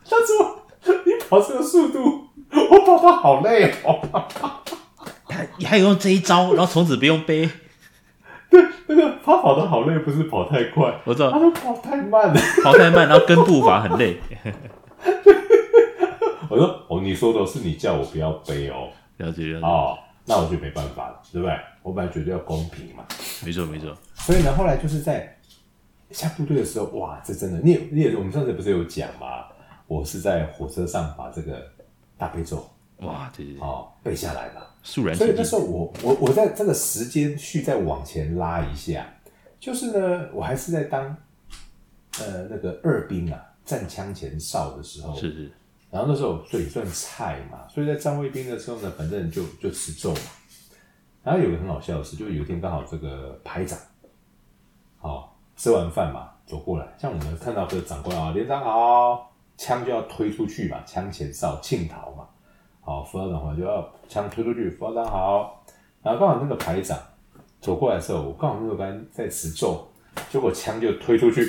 [0.04, 0.66] 他说
[1.06, 4.02] ：“你跑这个速度，我跑得好累哦。”
[5.58, 7.50] 你还有用这一招，然后从此不用背。
[8.50, 11.32] 对，那个他跑的好累，不是跑太快，我知道。
[11.32, 14.18] 他说跑太慢了，跑太慢，然后跟步伐很累。
[16.50, 19.66] 我说：“哦，你说的是你叫我不要背哦。”了解了解。
[19.66, 21.56] 哦，那我就没办法了，对不对？
[21.84, 23.04] 我本来觉得要公平嘛，
[23.46, 23.96] 没错没错。
[24.16, 25.38] 所以呢，后来就是在
[26.10, 29.46] 下部队的时候，哇，这真的，你也你也，我们上次不是有讲吗？
[29.86, 31.62] 我是在火车上把这个
[32.18, 32.68] 大悲咒，
[33.02, 34.69] 哇，对对对，哦，背下来了。
[34.84, 35.16] 肃然。
[35.16, 39.08] 所以那时候我我我在这个时间序再往前拉一下，
[39.60, 41.16] 就是呢，我还是在当
[42.20, 45.52] 呃那个二兵啊，站枪前哨的时候，是是。
[45.92, 50.22] 然后那时候所以算菜嘛，所以在站卫兵的时候呢，反正就就持咒嘛。
[51.24, 53.78] 然后有个很好笑的事，就是有一天刚好这个排长，
[54.98, 62.19] 好、哦、吃完饭嘛，走过来，像我们看到这个长官啊，连长好，枪就要推出去嘛，枪前哨庆讨嘛，
[62.82, 65.64] 好，副校长话就要枪推出去，副校长好，
[66.02, 66.98] 然后刚好那个排长
[67.62, 69.88] 走过来的时候，我刚好那个班在持咒，
[70.30, 71.48] 结果枪就推出去，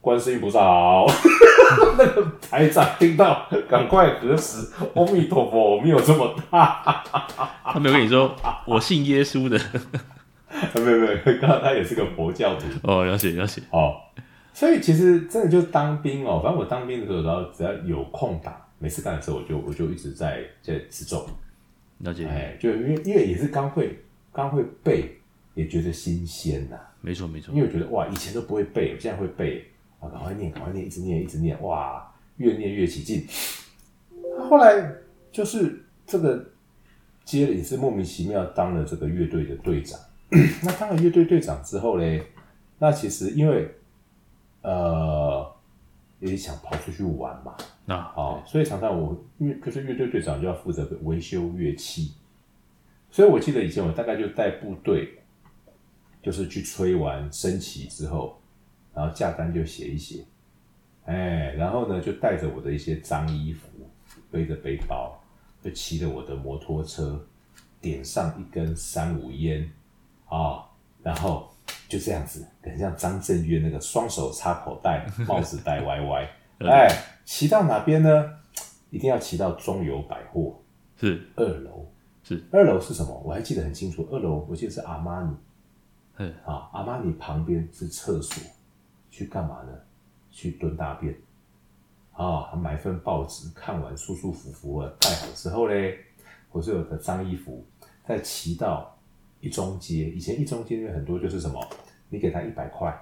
[0.00, 1.06] 观世音菩萨好。
[1.96, 7.02] 那个排长听到，赶快核实，阿弥陀佛，我没有这么大。
[7.64, 8.34] 他没有跟你说，
[8.66, 9.58] 我信耶稣的。
[10.74, 12.66] 没有没有，刚刚他也是个佛教徒。
[12.82, 13.62] 哦，了解了解。
[13.70, 13.94] 哦，
[14.52, 21.24] 所以其实真的就当兵哦，反正我当兵的时候，然后只要有空档，每次干的时候，我就我就一直在在持重。
[21.98, 22.26] 了解。
[22.26, 23.96] 哎，就因为因为也是刚会
[24.32, 25.16] 刚会背，
[25.54, 26.76] 也觉得新鲜呐。
[27.00, 27.54] 没错没错。
[27.54, 29.64] 因为我觉得哇，以前都不会背，我现在会背。
[30.00, 33.24] 赶快念，赶快念，一直念，一直念，哇，越念越起劲。
[34.48, 34.92] 后来
[35.30, 36.44] 就是这个
[37.24, 40.00] 接了也是莫名其妙当了这个乐队的队长。
[40.64, 42.20] 那当了乐队队长之后嘞，
[42.80, 43.72] 那其实因为
[44.62, 45.51] 呃
[46.30, 47.56] 也想跑出去玩嘛。
[47.84, 52.12] 那哦，所以常常我因为可是乐队队长就要负责维修乐器，
[53.10, 55.18] 所以我记得以前我大概就带部队，
[56.22, 58.40] 就是去吹完升旗之后，
[58.94, 60.24] 然后下单就写一写，
[61.04, 63.68] 哎，然后呢就带着我的一些脏衣服，
[64.30, 65.20] 背着背包，
[65.60, 67.20] 就骑着我的摩托车，
[67.80, 69.68] 点上一根三五烟，
[70.26, 70.64] 啊、哦，
[71.02, 71.51] 然后
[71.88, 76.28] 就这样子，很像张震岳那个双手插口袋，帽子戴歪歪，
[76.66, 76.88] 哎，
[77.24, 78.38] 骑到哪边呢？
[78.90, 80.60] 一定要骑到中油百货，
[80.96, 81.86] 是二楼，
[82.22, 83.22] 是二楼是什么？
[83.24, 85.34] 我还记得很清楚，二楼我记得是阿玛尼，
[86.18, 88.42] 嗯啊，阿玛尼旁边是厕所，
[89.10, 89.72] 去干嘛呢？
[90.30, 91.14] 去蹲大便，
[92.12, 95.98] 啊，买份报纸，看完舒舒服服的，盖好之后嘞，
[96.50, 97.64] 我所有的脏衣服。
[98.04, 98.98] 再骑到
[99.42, 101.60] 一中街，以前一中街因为很多就是什么，
[102.08, 102.96] 你给他一百块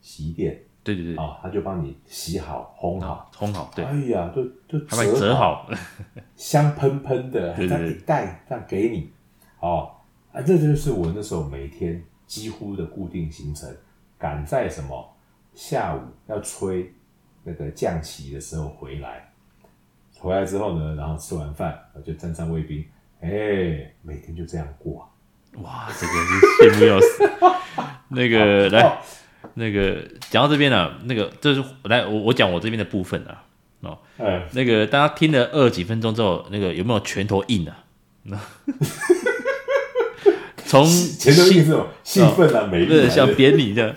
[0.00, 5.70] 洗衣店，对对对，啊、哦，他就帮你洗好、烘好、烘好，对，哎呀，就就还帮你折好，
[6.34, 9.12] 香喷喷的，对 对对，一袋这样给你，
[9.60, 9.92] 哦，
[10.32, 13.72] 啊，这就是我那时候每天几乎的固定行程，
[14.18, 15.14] 赶在什么
[15.54, 16.90] 下午要吹
[17.44, 19.30] 那个降旗的时候回来，
[20.18, 22.82] 回来之后呢，然后吃完饭我就站上卫兵。
[23.20, 25.08] 哎、欸，每天就这样过，
[25.58, 27.30] 哇，这个是羡慕要死。
[28.08, 28.98] 那个 来，
[29.54, 33.42] 那个讲到这边啊，那个这是来我我讲我这边的部分啊，
[33.80, 37.76] 哦，嗯，那个大家听了二十几分钟之后，那个有没有拳头硬啊？
[40.64, 43.94] 从拳头硬这种兴奋啊，没、哦、对，像扁你这样。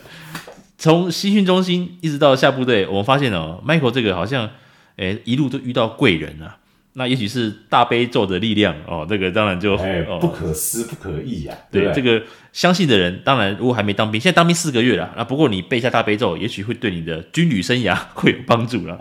[0.77, 4.49] 从新训中心一直到下部队，我们发现哦，Michael 这个好像
[4.97, 6.57] 哎一路都遇到贵人啊。
[6.97, 9.75] 那也许是大悲咒的力量哦，这个当然就、
[10.21, 11.57] 不可思不可议啊。
[11.69, 18.97] 对，对这个相信的人，当然如果还没当兵，现在当兵四个月了，那不过你背一下大悲咒，也许会对你的军旅生涯 会有帮助了。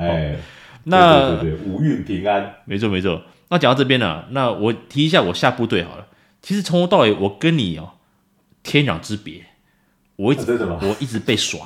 [0.86, 3.22] 那对对对，五运平安，没错没错。
[3.50, 6.08] 那讲到这边呢、啊，那我提一下我下部队好了。
[6.42, 7.92] 其实从头到尾，我跟你哦
[8.64, 9.46] 天壤之别，
[10.16, 11.60] 我一直、啊、我一直被耍，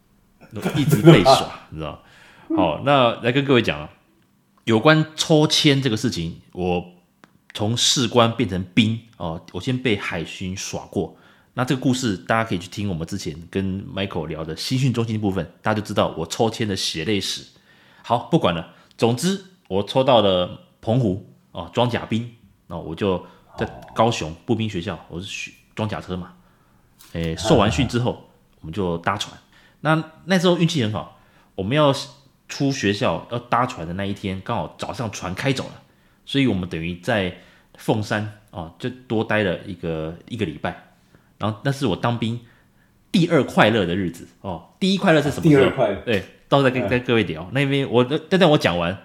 [0.54, 2.02] 我一直被耍，你知道？
[2.56, 3.90] 好，那来跟各位讲啊。
[4.66, 6.84] 有关抽签这个事情，我
[7.54, 11.16] 从士官变成兵哦，我先被海巡耍过。
[11.54, 17.46] 那这个故事大家可以去听我们之前跟 Michael 聊的新训中心部分，大家就知道我抽签的血泪史。
[18.02, 22.34] 好，不管了，总之我抽到了澎湖哦，装甲兵，
[22.66, 23.24] 那我就
[23.56, 26.32] 在高雄步兵学校，我是学装甲车嘛。
[27.12, 28.28] 诶，受完训之后，
[28.60, 29.38] 我们就搭船。
[29.82, 31.20] 那那时候运气很好，
[31.54, 31.94] 我们要。
[32.48, 35.82] 出学校要搭船的那一天，刚好早上船开走了，
[36.24, 37.36] 所以我们等于在
[37.76, 40.94] 凤山哦，就多待了一个一个礼拜。
[41.38, 42.40] 然后那是我当兵
[43.12, 44.70] 第二快乐的日子哦。
[44.80, 45.62] 第一快乐是什么时候？
[45.62, 47.50] 第二快乐，对，到时候再跟跟各位聊。
[47.52, 48.96] 那边我等等我讲完，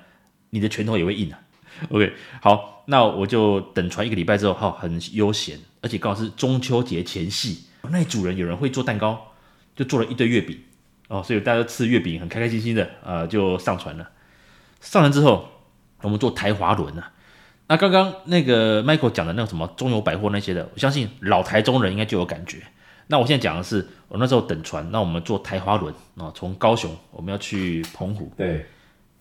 [0.51, 1.39] 你的拳头也会硬啊。
[1.89, 7.63] OK，好，那我就等船一个礼拜之后，好，很悠闲，而且刚好是中秋节前夕。
[7.89, 9.33] 那一组人有人会做蛋糕，
[9.75, 10.57] 就做了一堆月饼。
[11.11, 14.09] 哦，所以大家吃月饼很开开心心的，呃，就上船了。
[14.79, 15.45] 上船之后，
[16.01, 17.11] 我们坐台华轮啊。
[17.67, 22.63] 那刚刚那个 Michael 讲的那个什么中油百货那些的，我相信老台中人应该就有感觉。
[23.07, 28.31] 那我现在讲的是，我那时候等船，那我们坐台华轮啊，从高雄我们要去澎湖。
[28.37, 28.65] 对。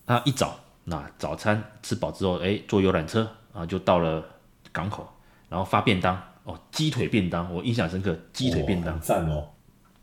[0.07, 4.25] 那一早，那早餐吃饱之后，哎，坐游览车啊，就到了
[4.71, 5.13] 港口，
[5.49, 9.49] 然后发便当哦，鸡腿便当，我印象深刻，鸡腿便当，赞哦。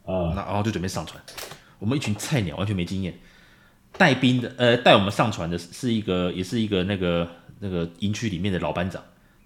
[0.05, 1.21] 啊，那然后就准备上船。
[1.79, 3.13] 我们一群菜鸟，完全没经验。
[3.97, 7.27] 带兵的，呃，带我们上船的是一个，也是一个那个
[7.59, 9.01] 那个营区里面的老班长。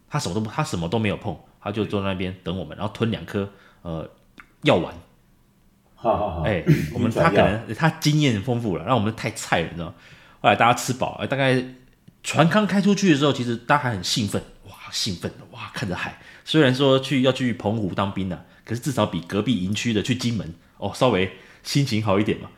[0.10, 3.50] 他什么都不，他什么都没有碰，他就坐在那边等我们，然后吞两颗
[3.82, 4.10] 呃
[4.64, 4.94] 药丸。
[5.96, 6.42] 好好好。
[6.42, 9.94] 哎， 我们他可能他经验丰富了，让我们太菜了，你知道吗？
[10.42, 11.64] 后来大家吃饱，大概
[12.24, 16.20] 船刚开出去的时候，其实大家还很兴奋，哇，兴奋的哇，看着海。
[16.44, 21.32] 虽然说去要去澎湖当兵了，可是至少比隔壁营区的去金门哦稍微。
[21.64, 22.50] 心情好一点嘛？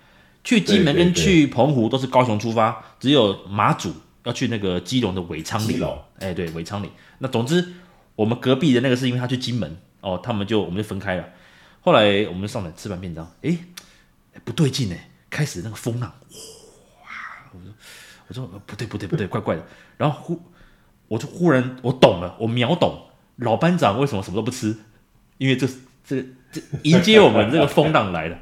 [0.43, 5.81] 去金门跟去澎湖都是高雄出发，只有马祖要去那个基隆的尾仓里。
[6.19, 6.89] 哎、欸，对，尾仓里。
[7.19, 7.65] 那总之，
[8.15, 11.25] 我们隔壁的那个是因为他去金门哦，他们就我们就分开了。
[11.79, 13.57] 后来我们上来吃完便当，哎、欸
[14.33, 16.13] 欸，不对劲哎，开始那个风浪，
[17.03, 17.07] 哇！
[18.27, 19.65] 我说我说不对不对不对，怪怪的。
[19.95, 20.41] 然后忽
[21.07, 23.05] 我就忽然我懂了，我秒懂
[23.37, 24.75] 老班长为什么什么都不吃，
[25.37, 25.65] 因为这
[26.05, 28.37] 这这迎接我们这个风浪来了。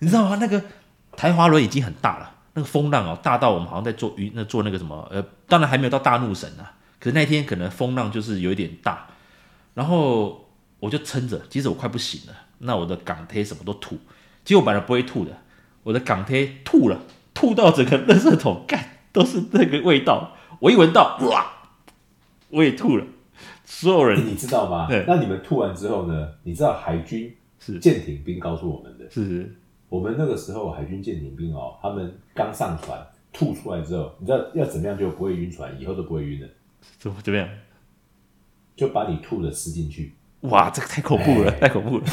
[0.00, 0.36] 你知道吗？
[0.40, 0.62] 那个
[1.16, 6.74] 台华轮已经很大了，那个风浪哦，大到我们好像在做鱼，那做那个什么，呃，当然还没有到大怒神啊。
[6.98, 9.06] 可是那天可能风浪就是有一点大，
[9.74, 12.34] 然后我就撑着，其实我快不行了。
[12.58, 13.96] 那我的港贴什么都吐，
[14.44, 15.30] 其实我本来不会吐的，
[15.82, 17.00] 我的港贴吐了，
[17.32, 20.36] 吐到整个垃圾桶，干都是那个味道。
[20.58, 21.46] 我一闻到，哇，
[22.50, 23.06] 我也吐了。
[23.64, 24.86] 所有人，欸、你知道吗？
[24.88, 26.28] 对，那你们吐完之后呢？
[26.42, 29.56] 你知道海军是舰艇兵告诉我们的，是是，
[29.90, 32.98] 我们那个时候海军舰艇兵哦，他们刚上船
[33.32, 36.48] 吐出来之后，你知道要怎么样就不会晕船，以后都不会晕了。
[36.96, 37.48] 怎么怎么样？
[38.76, 40.14] 就把你吐的吃进去。
[40.42, 42.04] 哇，这个太恐怖了，欸、太恐怖了。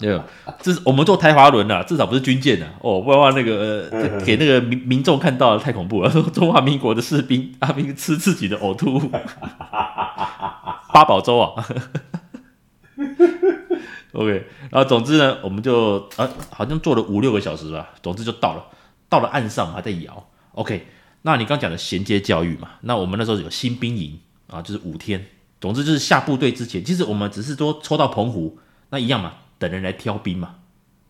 [0.00, 0.22] 没 有，
[0.60, 2.74] 这是我们坐台华轮啊，至少不是军舰啊。
[2.80, 6.08] 哦，不然的话那个、呃、给那个民民众看到了太恐怖了。
[6.08, 9.10] 说 中华民国的士兵 阿兵吃自己的呕吐物，
[10.94, 11.64] 八宝粥啊。
[14.12, 17.90] OK，然后总之呢，我们就啊，好像坐了五六个小时吧。
[18.02, 18.64] 总之就到了，
[19.08, 20.28] 到了岸上还在摇。
[20.52, 20.86] OK，
[21.22, 25.24] 那你刚讲的衔接教育嘛，那我们那时候有新兵营啊，就是五天。
[25.60, 28.58] 总之就是下部队之前，其实我们只是说抽到澎湖，
[28.90, 29.34] 那一样嘛。
[29.58, 30.56] 等人来挑兵嘛，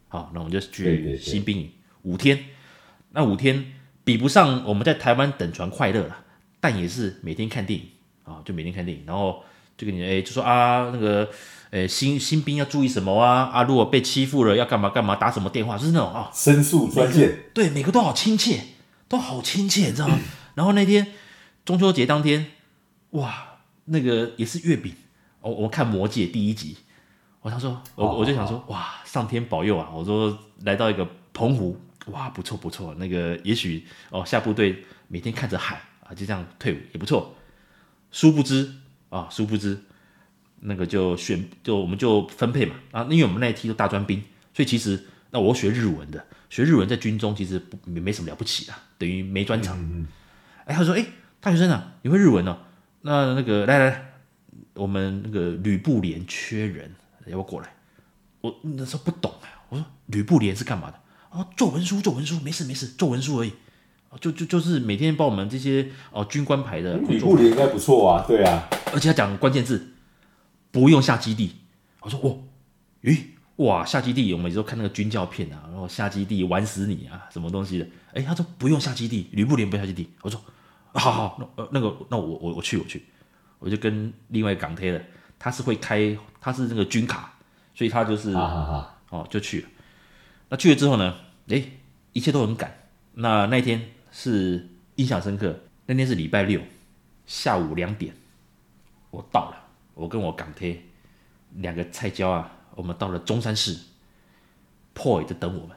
[0.08, 1.70] 好，那我们就去新兵营
[2.02, 2.38] 五天。
[3.12, 3.72] 那五天
[4.04, 6.18] 比不上我们在台湾等船快乐了，
[6.60, 7.86] 但也是每天看电影
[8.24, 9.42] 啊，就每天看电影，然后
[9.78, 11.30] 就跟你哎，就说啊那个
[11.72, 18.60] 诶新新兵要注意什么啊啊，如果被欺负了要干嘛干嘛，打什么电话，就是那种啊申诉专线，对，每个都好亲切，
[19.08, 20.18] 都好亲切，你知道吗？
[20.54, 21.08] 然后那天
[21.64, 22.46] 中秋节当天，
[23.10, 24.94] 哇，那个也是月饼
[25.40, 26.76] 我，我看《魔戒》第一集。
[27.40, 29.90] 我想说，我我就想说，哇，上天保佑啊！
[29.92, 37.34] 我说来到一个澎湖，哇，不错不错，那个也许哦，下部队每天看着海啊，就这样退伍也不错。
[38.12, 38.72] 殊不知
[39.08, 39.82] 啊，殊不知
[40.62, 44.22] 那个就选就我们就分配嘛啊，因为我们那一批都大专兵，
[44.54, 49.76] 所以其实那我学日文的，学日文在军中其实不没什么了不起啊，等于没专长。
[49.76, 50.06] 哎、嗯
[50.66, 51.04] 嗯，他说，哎，
[51.40, 52.56] 大学生啊，你会日文哦？
[53.02, 54.12] 那那个来来来，
[54.74, 56.90] 我们那个吕布连缺人。
[57.26, 57.68] 要不过来，
[58.40, 59.46] 我那时候不懂啊。
[59.68, 60.98] 我说吕布连是干嘛的？
[61.30, 63.52] 哦，做文书，做文书，没事没事，做文书而已。
[64.20, 66.96] 就就就是每天帮我们这些哦军官排的。
[66.98, 68.68] 吕布连应该不错啊，对啊。
[68.92, 69.91] 而且他讲关键字，
[70.72, 71.54] 不用下基地。
[72.00, 72.42] 我说哦，
[73.02, 73.16] 咦，
[73.56, 77.86] 哇，下基地，我们有时候看那个军教片啊，然后下基地玩死你啊，什么东西的？
[78.14, 80.10] 哎，他说不用下基地，吕布连不下基地。
[80.22, 80.42] 我说
[80.94, 83.04] 好好，那呃那个那我我我去我去，
[83.60, 85.04] 我就跟另外港铁的。
[85.38, 87.34] 他是会开，他是那个军卡，
[87.74, 89.68] 所以他就是哦就去了。
[90.48, 91.16] 那去了之后呢，
[91.48, 91.68] 诶，
[92.12, 92.72] 一切都很赶。
[93.14, 93.82] 那那天
[94.12, 96.60] 是印象深刻，那天是礼拜六
[97.26, 98.14] 下午两点，
[99.10, 99.61] 我到了，
[99.94, 100.82] 我跟我港铁
[101.56, 103.76] 两个菜椒啊，我们到了中山市
[104.94, 105.76] ，Poi 在等我们，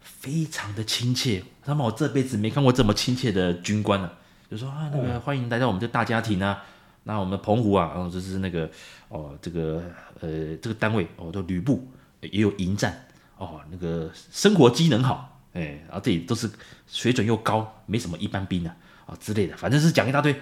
[0.00, 1.42] 非常的亲切。
[1.64, 4.18] 他们我这辈子没看过这么亲切的军官了，
[4.50, 6.64] 就说啊那个欢迎来到我们这大家庭啊。
[7.08, 8.68] 那我们澎湖啊，然后就是那个
[9.08, 9.80] 哦，这个
[10.20, 11.86] 呃，这个单位哦，都旅部
[12.20, 13.06] 也有营站
[13.38, 16.50] 哦，那个生活机能好，哎，然后这里都是
[16.88, 18.74] 水准又高，没什么一般兵啊
[19.06, 20.34] 啊、哦、之类的，反正是讲一大堆，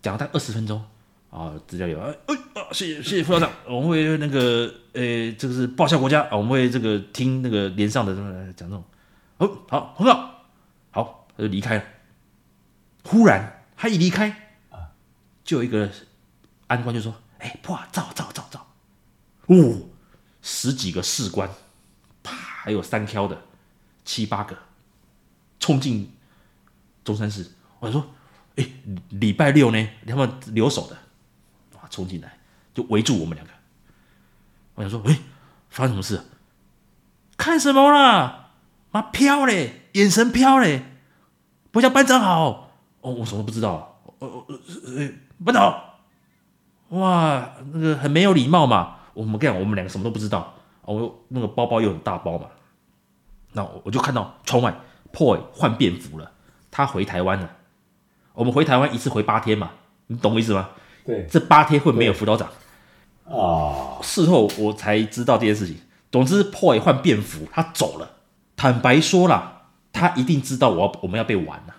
[0.00, 0.82] 讲了大概二十分钟
[1.32, 8.14] 啊，资料有啊哎啊，谢谢谢谢副校长，我们会那个呃，这个是报效国家啊，我们会这个听那个连上的
[8.52, 8.84] 讲这种，
[9.38, 10.44] 哦好很好，
[10.92, 11.84] 好他就离开了，
[13.02, 14.38] 忽然他一离开。
[15.44, 15.90] 就有一个
[16.68, 18.64] 安官就说：“哎、欸，破照照照照，
[19.46, 19.88] 哦，
[20.40, 21.50] 十几个士官，
[22.22, 23.36] 啪，还有三挑的，
[24.04, 24.56] 七八个，
[25.58, 26.12] 冲进
[27.04, 27.44] 中山市。
[27.80, 28.06] 我说：
[28.54, 28.72] 哎、欸，
[29.10, 30.98] 礼拜六呢，他们留守的，哇，
[31.92, 32.38] 冲进来
[32.74, 33.52] 就围住我们两个。
[34.74, 35.20] 我想说：哎、欸，
[35.68, 36.20] 发生什么事？
[37.36, 38.50] 看什么啦？
[38.90, 40.82] 妈飘嘞，眼神飘嘞，
[41.70, 42.70] 不叫班长好。
[43.02, 44.00] 哦，我什么都不知道。
[44.18, 45.12] 哦哦呃。
[45.44, 45.82] 班长，
[46.88, 48.96] 哇，那个很没有礼貌嘛。
[49.12, 50.54] 我们跟你讲，我们两个什么都不知道。
[50.82, 52.46] 我那个包包又很大包嘛。
[53.52, 54.74] 那我就看到窗外
[55.12, 56.32] Poi 换便服了，
[56.70, 57.50] 他回台湾了。
[58.32, 59.72] 我们回台湾一次回八天嘛，
[60.06, 60.70] 你懂我意思吗？
[61.04, 62.48] 对，这八天会没有辅导长
[63.26, 63.98] 啊。
[64.02, 65.76] 事后我才知道这件事情。
[66.10, 68.16] 总之 Poi 换便服，他走了。
[68.56, 69.62] 坦白说啦，
[69.92, 71.74] 他一定知道我要我们要被玩了。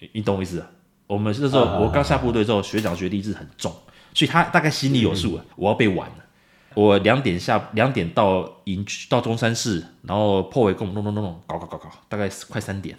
[0.00, 0.64] 你你懂我意思？
[1.06, 3.70] 我们那时候，我刚下部队之后，学长学弟制很重，
[4.14, 5.44] 所以他大概心里有数了。
[5.56, 6.16] 我要被玩了。
[6.74, 12.98] 我两点下，两点到营区，到中山市，然后破围跟我们弄弄弄弄，搞搞搞搞，大概快三点。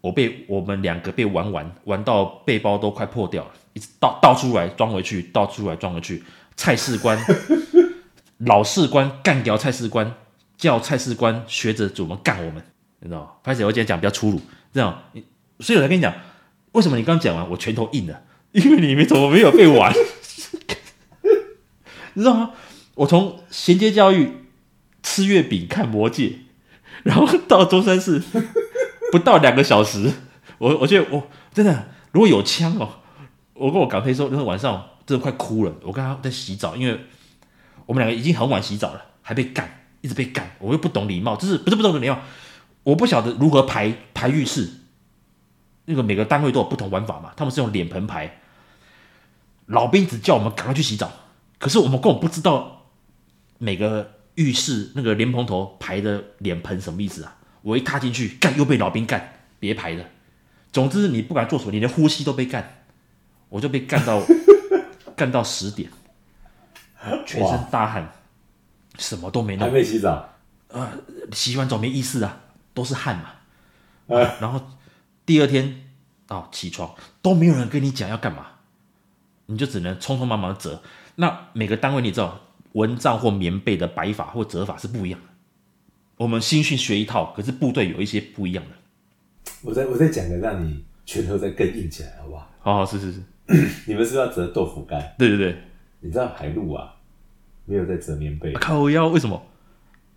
[0.00, 6.22] 我被我们两个被玩玩玩到背包都快破掉了，一直倒倒出来装回去，倒出来装回去。
[6.56, 7.18] 蔡士官、
[8.46, 10.14] 老士官干掉蔡士官，
[10.56, 12.62] 叫蔡士官学着怎么干我们，
[13.00, 13.30] 你知道吗？
[13.44, 14.40] 而且我今天讲比较粗鲁，
[14.72, 15.02] 这样，
[15.60, 16.12] 所以我才跟你讲。
[16.72, 18.22] 为什么你刚讲完我拳头硬了？
[18.52, 19.92] 因为你们怎么没有被玩？
[22.14, 22.50] 你知道吗？
[22.94, 24.30] 我从衔接教育、
[25.02, 26.38] 吃月饼、看魔戒，
[27.02, 28.22] 然后到中山市
[29.10, 30.12] 不到两个小时，
[30.58, 33.00] 我我觉得我真的如果有枪哦，
[33.54, 35.74] 我跟我港黑说，那天晚上真的快哭了。
[35.82, 37.00] 我跟他在洗澡，因为
[37.86, 40.56] 我们两个已经很晚洗澡了，还被干，一直被干。
[40.58, 42.18] 我又不懂礼貌，就是不是不懂礼貌，
[42.84, 44.70] 我不晓得如何排排浴室。
[45.86, 48.40] 那个每个单位都有不同玩法嘛，他们是用脸盆排。
[49.66, 51.10] 老兵只叫我们赶快去洗澡，
[51.58, 52.86] 可是我们根本不知道
[53.58, 57.36] 每个浴室那个莲蓬头排的脸盆什么意思啊！
[57.62, 60.04] 我一踏进去，干又被老兵干，别排了。
[60.72, 62.82] 总之你不管做什么，你连呼吸都被干，
[63.48, 64.22] 我就被干到
[65.16, 65.90] 干到十点，
[67.26, 68.12] 全身大汗，
[68.98, 69.66] 什么都没弄。
[69.66, 70.28] 还没洗澡？
[70.68, 70.88] 呃，
[71.32, 72.40] 洗完澡没意思啊，
[72.72, 74.16] 都是汗嘛。
[74.16, 74.60] 啊， 然后
[75.26, 75.90] 第二天
[76.28, 78.46] 哦起床都没有人跟你讲要干嘛。
[79.46, 80.80] 你就只能匆匆忙忙的折。
[81.16, 82.40] 那每个单位你知道，
[82.74, 85.26] 蚊帐或棉被的摆法或折法是不一样的。
[86.20, 88.70] 我们新训学一套，可是部队有一些不一样的。
[89.62, 92.50] 我再我再讲个，让你拳头再更硬起来，好不好？
[92.60, 93.20] 好好，是是是。
[93.88, 95.14] 你们是要折豆腐干？
[95.16, 95.56] 对对对。
[96.00, 96.94] 你知道海陆啊，
[97.64, 98.52] 没有在折棉被。
[98.52, 99.08] 靠腰？
[99.08, 99.42] 为什么？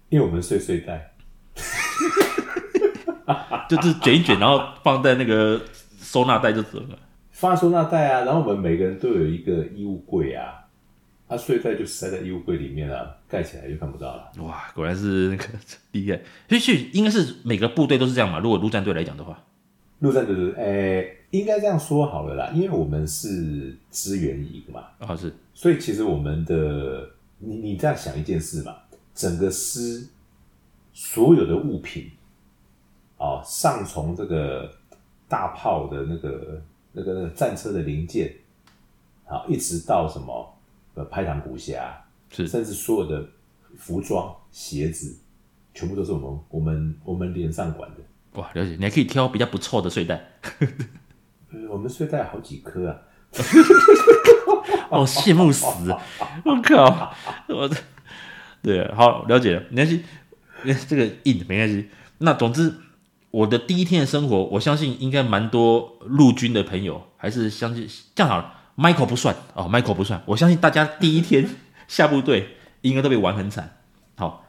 [0.10, 1.14] 因为我们睡睡袋，
[3.70, 5.62] 就是卷一卷，然后放在那个
[6.02, 7.00] 收纳袋就折了。
[7.32, 10.66] 放收纳袋啊，然后我们每个人都有一个衣物柜啊，
[11.30, 14.32] 他睡袋就塞在衣物柜里面了，盖起来就看不到了。
[14.44, 15.46] 哇，果然是那个
[15.94, 16.22] 厉害，
[16.60, 18.38] 所以应该是每个部队都是这样嘛？
[18.38, 19.44] 如果陆战队来讲的话，
[20.00, 27.10] 陆战队是诶，应该这样说好了啦，因为我们是支援营嘛，啊是，所以其实我们的
[27.40, 28.76] 你你这样想一件事嘛，
[29.16, 30.08] 整个师
[30.94, 32.12] 所有的物品，
[33.18, 34.72] 哦，上从这个
[35.28, 36.62] 大炮的那个。
[36.96, 38.32] 那个那个战车的零件，
[39.26, 40.56] 好，一直到什么
[40.94, 41.82] 呃拍膛骨匣，
[42.34, 43.30] 是甚至所有的
[43.78, 45.16] 服装鞋子，
[45.74, 48.42] 全部都是我们我们我们脸上管的。
[48.42, 50.32] 哇，了解，你还可以挑比较不错的睡袋。
[51.70, 52.98] 我们睡袋好几颗啊！
[54.90, 55.66] 哦，羡慕死！
[56.46, 57.14] 我靠，
[57.50, 57.78] 我的
[58.62, 60.04] 对，好了解了，没关系，
[60.88, 61.90] 这个硬没关系。
[62.18, 62.74] 那总之。
[63.34, 68.54] 我的第一天的生活，我相信应该蛮多陆军的朋友还是相信这样好了。
[68.78, 70.22] Michael 不算哦，Michael 不算。
[70.28, 71.50] 我相信大家第一天
[71.88, 73.78] 下部队应该都被玩很惨。
[74.16, 74.46] 好，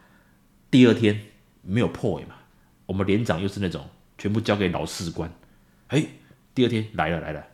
[0.70, 1.26] 第二天
[1.62, 2.35] 没有破位嘛，
[2.87, 5.32] 我们连长又是那种全部交给老士官。
[5.89, 6.05] 哎，
[6.55, 7.45] 第二天来了来了，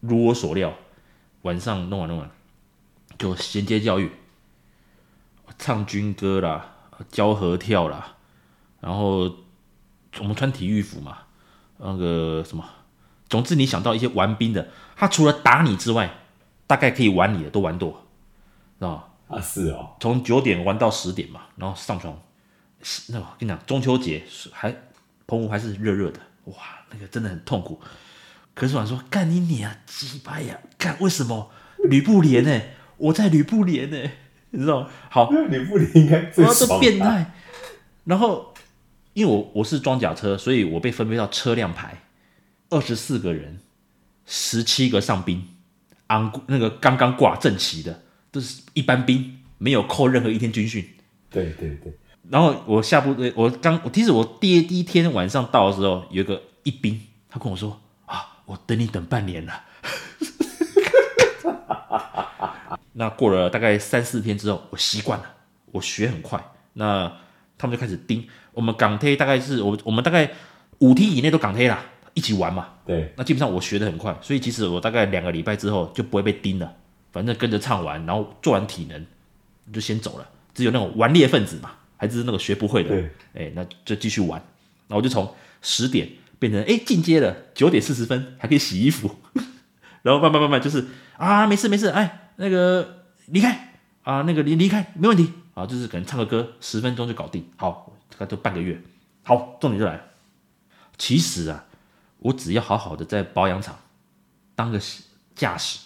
[0.00, 0.74] 如我所料，
[1.42, 2.30] 晚上弄完弄完
[3.18, 4.10] 就衔接教育，
[5.58, 6.74] 唱军歌啦，
[7.10, 8.16] 教合跳啦，
[8.80, 9.36] 然后。
[10.20, 11.18] 我们穿体育服嘛，
[11.76, 12.64] 那个什么，
[13.28, 16.12] 总之你想到一些玩兵的，他除了打你之外，
[16.66, 18.07] 大概可以玩你的都玩多，
[18.78, 18.94] 知道
[19.28, 19.36] 吗？
[19.36, 22.16] 啊，是哦，从九点玩到十点嘛，然后上床，
[23.08, 24.22] 那我跟你讲，中秋节
[24.52, 24.74] 还
[25.26, 26.56] 澎湖还是热热的，哇，
[26.90, 27.80] 那个真的很痛苦。
[28.54, 31.50] 可是我说干你你啊，鸡巴呀，干为什么
[31.90, 32.60] 吕布连呢？
[32.96, 34.10] 我在吕布连呢，
[34.50, 34.90] 你知道吗？
[35.10, 37.32] 好，吕布连应该最爽啊，变态，
[38.04, 38.54] 然后。
[39.14, 42.02] 因为我我是装甲车，所以我被分配到车辆排，
[42.70, 43.58] 二十四个人，
[44.26, 45.44] 十七个上兵，
[46.06, 48.04] 昂那个刚刚挂正旗的，
[48.38, 50.88] 都是一般兵，没有扣任何一天军训。
[51.28, 51.92] 对对对。
[52.30, 59.64] 然后我下部队，我刚我其实我第一第一天晚上到的时候，有一个一兵，他跟我说啊，我等你等半年了。
[62.92, 65.24] 那过了大概三四天之后，我习惯了，
[65.72, 66.40] 我学很快，
[66.74, 67.10] 那
[67.56, 68.24] 他们就开始盯。
[68.52, 70.30] 我们港铁大概是我我们大概
[70.78, 71.84] 五梯以内都港铁啦，
[72.14, 72.68] 一起玩嘛。
[72.86, 76.72] 对，那基本上我学的很快，所以其实我大概两个礼拜之后就不会被盯了。
[77.18, 79.04] 反正跟着唱完，然后做完体能
[79.72, 80.28] 就先走了。
[80.54, 84.40] 只有那种顽劣分子嘛，还是那个学不会的，哎那就继续玩。
[84.86, 86.08] 然后我就从十点
[86.38, 89.16] 变成哎进阶了，九点四十分还可以洗衣服，
[90.02, 97.92] 然后慢慢慢慢就是啊没事没事，哎那个离开啊那个离离开没问题啊，就是可能唱个歌十分钟就搞定，好。
[98.10, 98.80] 大概就半个月，
[99.22, 100.02] 好，重点就来了。
[100.96, 101.66] 其实啊，
[102.18, 103.78] 我只要好好的在保养厂
[104.56, 104.80] 当个
[105.36, 105.78] 驾驶，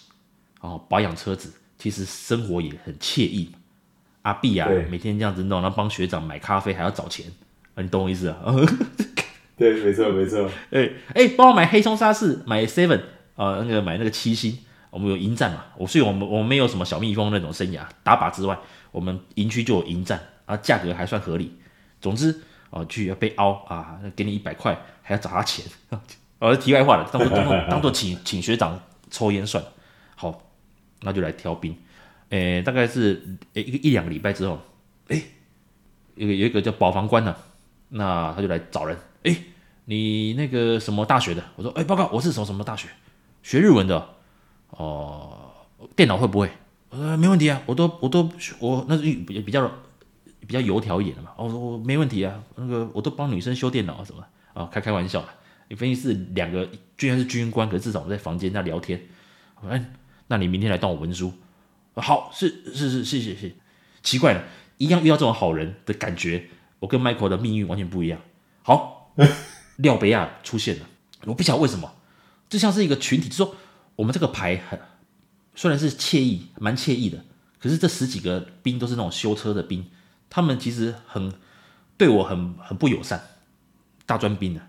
[0.63, 3.51] 哦，保养车子，其实生活也很惬意。
[4.21, 7.25] 阿碧啊，每天这样子弄，然后帮学长买咖啡还要找钱，
[7.75, 8.55] 啊，你懂我意思啊？
[9.57, 10.49] 对，没错，没错。
[10.71, 13.01] 哎哎，帮我买黑松沙士，买 seven
[13.35, 14.57] 呃，那个买那个七星，
[14.89, 15.65] 我们有营战嘛。
[15.77, 18.57] 我所以我们我们没有什么小蜜蜂那种生涯打靶之外，
[18.91, 21.59] 我们营区就有营战，啊，价格还算合理。
[21.99, 25.65] 总之，哦，去要被凹啊，给你一百块，还要找他钱，
[26.39, 27.37] 哦，题外话了，当做
[27.69, 28.79] 当做请请学长
[29.11, 29.72] 抽烟算了。
[31.03, 31.75] 那就来挑兵，
[32.29, 34.59] 诶、大概是诶一个一两个礼拜之后，
[35.07, 35.23] 诶、欸，
[36.15, 37.37] 有有一个叫保防官呢、啊，
[37.89, 39.37] 那他就来找人，诶，
[39.85, 41.43] 你那个什么大学的？
[41.55, 42.87] 我说，诶，报告，我是什么什么大学，
[43.41, 44.09] 学日文的。
[44.75, 45.51] 哦，
[45.95, 46.49] 电脑会不会？
[46.89, 48.27] 我说没问题啊，我都我都
[48.59, 49.71] 我那是比比较
[50.39, 51.29] 比较油条一点的嘛。
[51.37, 55.23] 我说我没问题啊，那个我都帮女生修电脑什么啊，开开玩笑。
[55.67, 58.99] 你分析是两个，居然是军官，可是至少我们在房间那聊天。
[59.67, 59.91] 哎，
[60.27, 61.33] 那你明天来当我文书。
[61.95, 63.55] 好，是是是，谢谢谢谢。
[64.01, 64.43] 奇怪了，
[64.77, 66.49] 一样遇到这种好人的感觉，
[66.79, 68.19] 我跟 Michael 的命运完全不一样。
[68.63, 69.13] 好，
[69.77, 70.85] 廖北亚出现了，
[71.25, 71.93] 我不晓得为什么，
[72.49, 73.55] 就像是一个群体，就说
[73.95, 74.79] 我们这个牌很
[75.55, 77.23] 虽然是惬意，蛮惬意的，
[77.59, 79.85] 可是这十几个兵都是那种修车的兵，
[80.29, 81.31] 他们其实很
[81.95, 83.21] 对我很很不友善，
[84.05, 84.61] 大专兵的，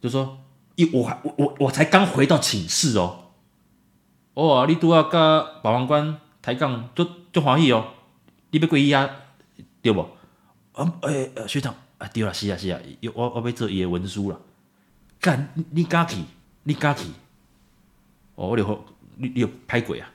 [0.00, 0.38] 就说
[0.76, 3.29] 一我还我我我才刚回到寝室哦，
[4.40, 6.18] 哦，你拄啊甲保安官。
[6.42, 7.84] 抬杠足足欢喜哦，
[8.50, 9.10] 你要跪啊，
[9.82, 10.08] 对无？
[10.72, 12.80] 嗯，诶、欸，学长啊，对了，是啊是啊，
[13.12, 14.40] 我我要做伊的文书了。
[15.20, 16.16] 干，你敢去？
[16.62, 17.08] 你敢去？
[18.36, 18.84] 哦，我就
[19.16, 20.10] 你你有拍鬼啊？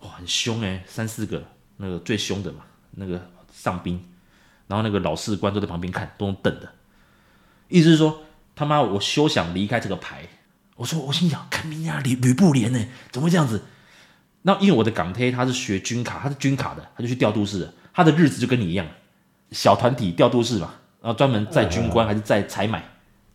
[0.00, 1.42] 哇，很凶诶，三四个
[1.78, 3.18] 那个最凶的嘛，那个
[3.50, 3.98] 上兵，
[4.66, 6.70] 然后那个老士官都在旁边看，都等的。
[7.68, 8.18] 意思是说，
[8.54, 10.28] 他妈我休想离开这个牌。
[10.76, 12.78] 我说，我心想，看你呀，吕吕布连呢，
[13.12, 13.62] 怎么会这样子？
[14.42, 18.86] 那因为我的港铁他是学军卡，他是军卡的，他就去调度室，他的日子就跟你一样，
[19.52, 22.82] 小团体调度室嘛，然后专门在军官还是在采买，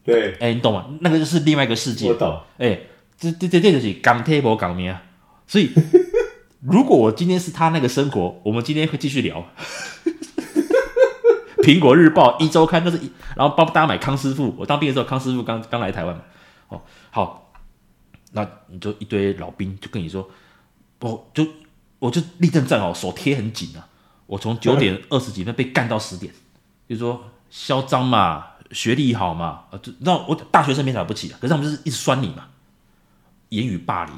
[0.04, 0.86] 对，哎，你懂吗？
[1.02, 2.80] 那个就是另外一个世界，我懂，哎，
[3.18, 5.02] 这这这这就是港铁不港名啊，
[5.48, 5.72] 所以
[6.62, 9.48] 如果我今天是他那个生活，我们今天会继续聊，
[11.64, 16.22] 苹果日报一周刊都是一，然后帮大家买康师傅，我当兵的时候康师傅刚刚来台湾嘛，
[16.68, 16.82] 哦，
[17.12, 17.52] 好，
[18.32, 20.30] 那你就一堆老兵就跟你说。
[21.02, 21.48] 我就
[21.98, 23.88] 我就立正站好，手贴很紧啊！
[24.26, 26.34] 我从九点二十几分被干到十点，
[26.90, 32.50] 就说嚣张嘛，学历好嘛，啊，就那我大学生没了不起啊，可是他们就是一直酸你嘛，
[33.48, 34.14] 言语霸凌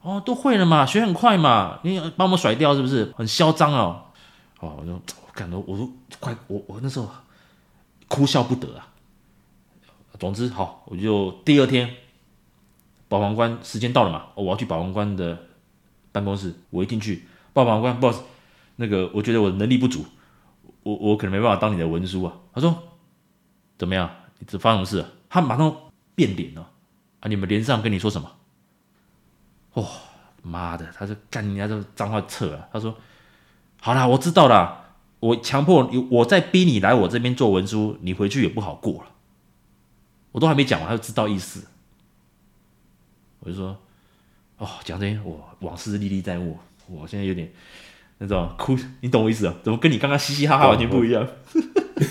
[0.00, 3.12] 哦，都会了嘛，学很快嘛，你把我们甩掉是不是？
[3.14, 4.06] 很嚣张哦，
[4.60, 7.10] 哦，我就我感到我都快我我那时候
[8.08, 8.88] 哭笑不得啊。
[10.18, 11.94] 总之好，我就第二天
[13.08, 15.38] 保皇官时间到了嘛，我要去保皇官的。
[16.10, 18.22] 办公室，我一进去，报保官，boss，
[18.76, 20.06] 那个我觉得我能力不足，
[20.82, 22.32] 我我可能没办法当你的文书啊。
[22.52, 22.82] 他说
[23.76, 24.10] 怎么样？
[24.38, 25.08] 你这发生什么事？
[25.28, 25.76] 他马上
[26.14, 26.70] 变脸了
[27.20, 27.28] 啊！
[27.28, 28.32] 你们连上跟你说什么？
[29.74, 29.86] 哦，
[30.42, 32.68] 妈的，他说干人家这脏话撤了。
[32.72, 32.96] 他说
[33.80, 39.10] 好啦，我知道啦，我强迫你，我再逼你来我这边做文书，你回去也不好过了。
[40.38, 41.64] 我都还没讲完，他就知道意思。
[43.40, 43.76] 我就说。
[44.58, 47.50] 哦，讲这些，我往事历历在目，我现在有点
[48.18, 49.54] 那种哭，你懂我意思啊？
[49.64, 51.26] 怎么跟你刚刚嘻嘻哈哈完全不一样？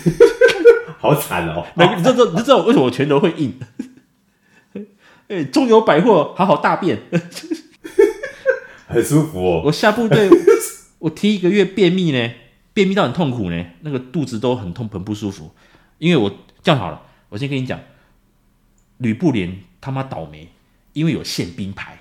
[1.00, 1.66] 好惨哦！
[1.76, 3.58] 那你知道你知道为什么我拳头会硬？
[5.28, 7.02] 哎，中油百货好好大便，
[8.88, 9.62] 很舒服哦。
[9.64, 10.28] 我下部队，
[10.98, 12.30] 我提一个月便秘呢，
[12.74, 15.50] 便秘到很痛苦呢，那个肚子都很痛很不舒服。
[15.98, 16.30] 因为我
[16.62, 17.78] 这样好了，我先跟你讲，
[18.98, 20.52] 吕布连他妈倒霉，
[20.92, 21.98] 因为有宪兵牌。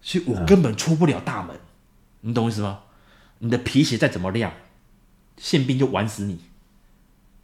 [0.00, 1.56] 所以我根本出不了大门，
[2.22, 2.80] 你懂我意思吗？
[3.38, 4.52] 你的皮鞋再怎么亮，
[5.36, 6.40] 宪兵就玩死你。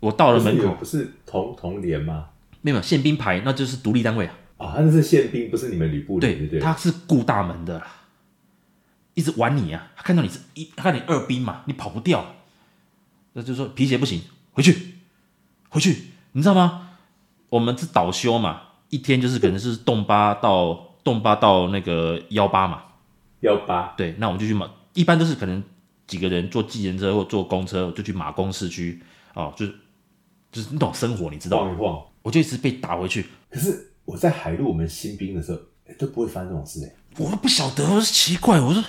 [0.01, 2.31] 我到了门口，不是同同连吗？
[2.63, 4.35] 没有宪兵牌，那就是独立单位啊。
[4.57, 6.19] 啊，那是宪兵，不是你们吕布。
[6.19, 7.87] 对对，他是顾大门的啦，
[9.15, 9.93] 一直玩你啊。
[9.95, 12.35] 他看到你是一，他看你二兵嘛，你跑不掉，
[13.35, 14.23] 那就说皮鞋不行，
[14.53, 14.95] 回去，
[15.69, 16.88] 回去，你知道吗？
[17.49, 20.87] 我们是倒休嘛，一天就是可能是动八到。
[21.05, 22.83] 动八到那个幺八嘛，
[23.41, 25.63] 幺八对，那我们就去马，一般都是可能
[26.07, 29.01] 几个人坐计程车或坐公车就去马公市区
[29.33, 29.75] 哦，就是
[30.53, 31.67] 就是那种生活，你知道吗？
[31.69, 33.25] 晃一晃，我就一直被打回去。
[33.49, 35.59] 可是我在海陆我们新兵的时候，
[35.99, 38.85] 都不会发生这种事哎，我都不晓得，我说奇怪，我说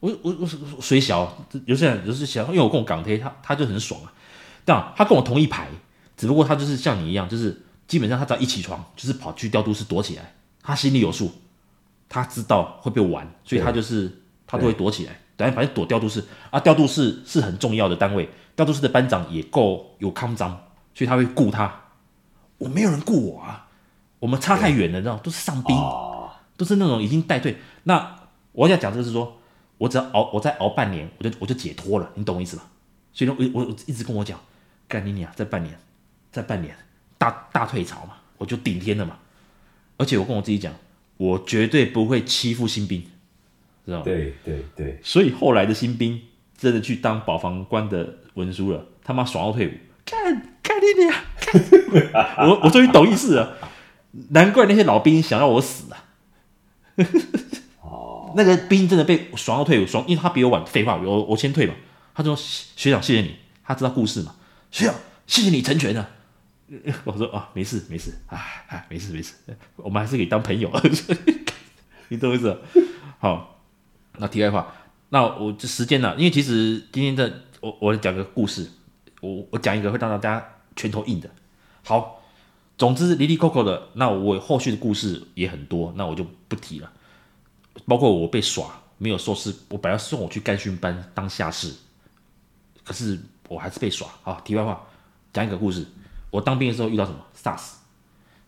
[0.00, 4.12] 我我我水小，有些人就是想，因为我跟我港铁他他就很爽啊，
[4.64, 5.68] 但他跟我同一排，
[6.16, 10.34] 只不过他就是像你一样，就是基本上他只要一起床，就是跑去调度室躲起来。
[10.62, 11.30] 他心里有数，
[12.08, 20.50] 他知道会被玩，所以他就是他都会躲起来，等下反正躲调度室啊，调度室是很重要的单位，调度室的班长也够有康张，
[20.92, 21.82] 所以他会顾他。
[22.58, 23.68] 我没有人顾我啊，
[24.18, 25.76] 我们差太远了，你知道，都是上兵，
[26.56, 27.58] 都是那种已经带队。
[27.84, 28.16] 那
[28.52, 29.36] 我要讲这个是说，
[29.78, 32.64] 我只要熬，我再熬半年，我就我就解脱了，你懂我意思吧？
[33.12, 34.40] 所以我我我一直跟我讲，
[34.88, 35.78] 干你娘，再半年，
[36.32, 36.74] 再半年，
[37.18, 39.18] 大大退潮嘛，我就顶天了嘛。
[39.96, 40.72] 而且我跟我自己讲，
[41.16, 43.02] 我绝对不会欺负新兵，
[43.84, 44.04] 知道吗？
[44.04, 45.00] 对对对。
[45.02, 46.20] 所以后来的新兵
[46.56, 49.72] 真的去当保防官的文书了，他妈爽到退伍，
[50.04, 50.22] 干
[50.62, 51.14] 干干你娘！
[52.48, 53.56] 我我终于懂意思了，
[54.30, 56.04] 难怪那些老兵想要我死啊！
[57.80, 60.64] 哦， 那个兵真的被爽到退伍，爽，因为他比我晚。
[60.66, 61.74] 废话，我我先退嘛。
[62.14, 64.34] 他说：“学长，谢谢你。”他知道故事嘛？
[64.70, 64.94] 学长，
[65.26, 66.10] 谢谢你成全了。
[67.04, 69.34] 我说：“啊，没事没事，哎哎，没事没事，
[69.76, 70.70] 我们还是可以当朋友。
[72.08, 72.60] ”你懂我意思？
[73.18, 73.60] 好，
[74.18, 74.74] 那题外话，
[75.10, 76.14] 那我这时间呢？
[76.16, 78.68] 因为其实今天的我我讲个故事，
[79.20, 80.44] 我我讲一个会让大家
[80.74, 81.30] 拳头硬的。
[81.84, 82.20] 好，
[82.76, 86.92] 总之离离扣扣的，那我后续的故事也很多，那我就不提了。
[87.86, 91.72] 包括我被耍，没有说是我本来送我去干训班当下士，
[92.82, 94.08] 可是我还是被耍。
[94.22, 94.84] 好，题外话，
[95.32, 95.86] 讲一个故事。
[96.36, 97.72] 我当兵的时候遇到什么？SARS。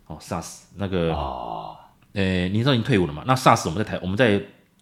[0.08, 1.76] 哦，SARS 那个，哦，
[2.12, 3.24] 呃，你知道已经退伍了嘛？
[3.26, 4.32] 那 SARS 我们在台，我们在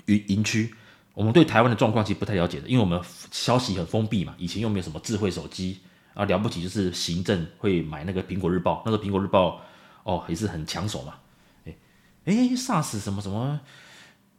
[0.07, 0.75] 营营区，
[1.15, 3.01] 我们对台湾的状况其实不太了解的，因为我们
[3.31, 4.35] 消息很封闭嘛。
[4.39, 5.81] 以前又没有什么智慧手机
[6.15, 9.61] 啊，了不起就是行政会买那个苹果日报，那个苹果日报
[10.03, 11.15] 哦也是很抢手嘛。
[11.65, 11.75] 哎
[12.25, 13.61] 哎，SARS 什么什么？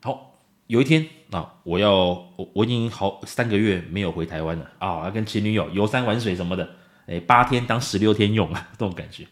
[0.01, 6.70] 好，有一天啊，我要我我已经好三个月没有回台湾了啊，要跟前女友游山玩水什么的。
[7.08, 9.26] 哎，八天当十六天用啊， 这种感觉。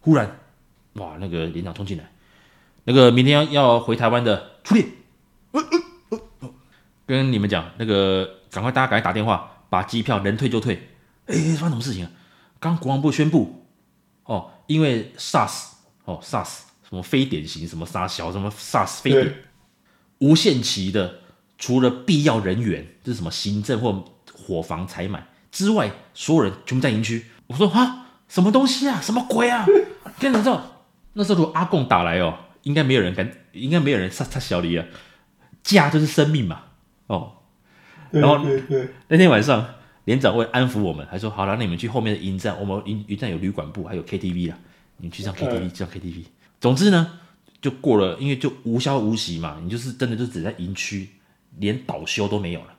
[0.00, 0.40] 忽然，
[0.94, 2.10] 哇，那个连长冲进来，
[2.84, 4.84] 那个明天要要回台湾的出列，
[7.06, 10.88] 跟你们讲，那个赶快大家赶快打电话，把机票能退就退。
[11.26, 12.10] 哎，发生什么事情啊？
[12.58, 13.66] 刚国防部宣布，
[14.24, 15.66] 哦，因为 SARS，
[16.04, 19.34] 哦 SARS，什么非典型，什么杀小，什么 SARS 非典，
[20.18, 21.20] 无限期的，
[21.58, 25.26] 除了必要人员，就是什么行政或伙房采买。
[25.52, 27.26] 之外，所有人全部在营区。
[27.46, 29.64] 我说啊，什么东西啊，什么鬼啊？
[30.18, 30.60] 跟你说，
[31.12, 34.84] 那时候如果阿贡打来哦，应该没有人敢，应该没有人杀杀小李啊。
[35.62, 36.62] 家就是生命嘛，
[37.06, 37.34] 哦。
[38.10, 38.44] 然后
[39.08, 39.74] 那天晚上，
[40.04, 44.58] 连长会安抚我们，还说好了，那你们去后面的营站，我们营营站有旅馆部，还有 KTV 啦，
[44.96, 46.24] 你们去上 KTV，上 KTV。
[46.60, 47.20] 总之呢，
[47.60, 51.10] 就过了，因为就无消无息嘛，你就是真的就只在营区，
[51.58, 52.74] 连倒休都没有了，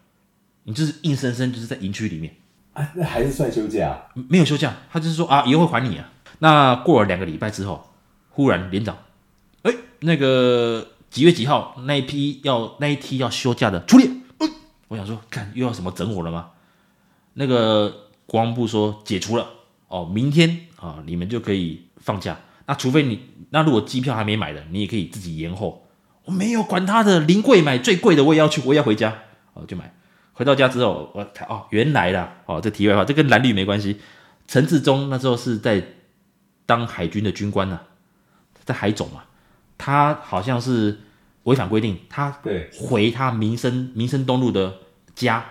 [0.63, 2.35] 你就是硬生生就是在营区里面。
[2.73, 4.07] 啊，那还是算休假？
[4.13, 6.09] 没有休假，他就是说啊，以后会还你啊。
[6.39, 7.91] 那过了两个礼拜之后，
[8.31, 8.97] 忽然连长，
[9.61, 14.09] 哎，那个几月几号那一批要那一批要休假的出列。
[14.87, 16.49] 我想说，看又要什么整我了吗？
[17.33, 19.47] 那个国防部说解除了
[19.87, 22.37] 哦，明天啊你们就可以放假。
[22.65, 23.19] 那除非你，
[23.49, 25.87] 那如果机票还没买的，你也可以自己延后。
[26.25, 29.13] 我没有管他的，临柜买最贵的，我也要去，我也要回家，
[29.53, 29.93] 哦，就买。
[30.33, 33.99] 回到家之后，我哦，原来啦，哦，这题外话，这跟蓝绿没关系。
[34.47, 35.83] 陈志忠那时候是在
[36.65, 37.83] 当海军的军官呢、啊，
[38.65, 39.25] 在海总嘛，
[39.77, 41.01] 他好像是
[41.43, 42.39] 违反规定，他
[42.79, 44.79] 回他民生民生东路的
[45.13, 45.45] 家，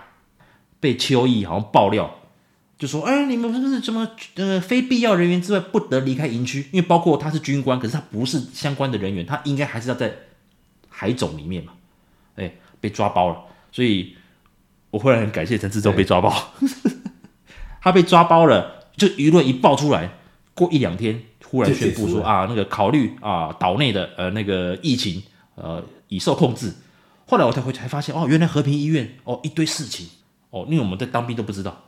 [0.81, 2.19] 被邱毅好像爆料，
[2.77, 6.67] 就说，哎，你们是不是什么呃非必要人员之外不得离开营区？
[6.73, 10.13] 因为包括他是军官，可是他不是相关的人员，他应该还是要在
[10.89, 11.71] 海总里面嘛，
[12.35, 14.17] 哎，被抓包了，所以。
[14.93, 16.31] 我忽然很感谢陈志忠被抓包，
[17.81, 20.11] 他被抓包了，就舆论一爆出来，
[20.53, 21.19] 过一两天，
[21.49, 25.23] 忽然宣布说啊，那个考虑啊，岛内的呃那个疫情
[25.55, 26.71] 呃已受控制。
[27.25, 30.07] 后来我才回才发现哦，原来和平医院哦一堆事情
[30.51, 31.85] 哦，因为我们在当兵都不知道。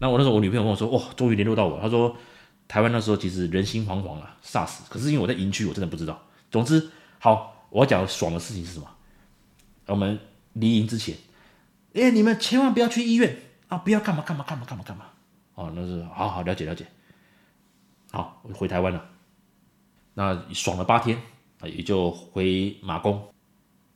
[0.00, 2.16] 那我那时候我女朋友跟我说，哇，终于联络到我，她说
[2.66, 4.78] 台湾那时候其实人心惶惶啊，SARS。
[4.88, 6.20] 可是因为我在营区，我真的不知道。
[6.50, 8.88] 总之，好，我要讲爽的事情是什么？
[9.86, 10.18] 我们
[10.54, 11.14] 离营之前。
[11.94, 13.38] 哎，你们千万不要去医院
[13.68, 13.78] 啊！
[13.78, 15.04] 不要干嘛干嘛干嘛干嘛干嘛！
[15.54, 16.84] 哦，那是好好了解了解。
[18.10, 19.10] 好，我回台湾了。
[20.14, 21.16] 那爽了八天
[21.60, 23.32] 啊，也就回马公。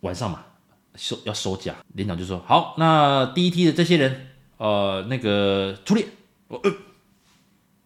[0.03, 0.45] 晚上嘛，
[0.95, 4.29] 收要收假，连长就说：“好，那第一梯的这些人，
[4.59, 6.07] 呃，那个出列，
[6.47, 6.71] 我呃，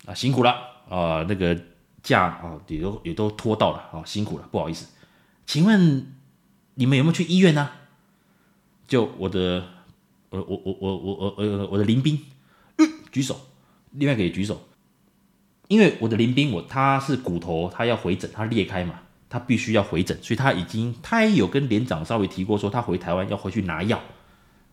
[0.05, 0.51] 啊，辛苦了
[0.91, 1.59] 啊，那个
[2.03, 4.89] 假啊也都也都拖到了啊，辛苦了，不好意思。
[5.47, 6.13] 请问
[6.75, 7.71] 你们有没有去医院呢？
[8.87, 9.65] 就我的。”
[10.33, 12.19] 我我我我我我我的林兵，
[12.79, 13.39] 嗯，举手，
[13.91, 14.63] 另外一个也举手，
[15.69, 24.01] 因为我的林兵我他是骨头，他要回诊，他裂开嘛，他必须要回诊，所以他已经他也有跟连长稍微提过说他回台湾要回去拿药，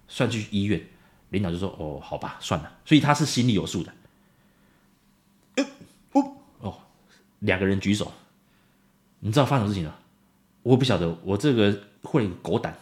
[0.07, 0.81] 算去医院，
[1.29, 3.93] 连长就说哦好吧算了，所以他是心里有数的，
[5.57, 5.65] 哦、
[6.13, 6.31] 哦
[6.61, 6.77] 哦，
[7.39, 8.13] 两个人举手，
[9.19, 9.99] 你知道发生事情了，
[10.63, 12.77] 我不晓得，我这个会狗胆，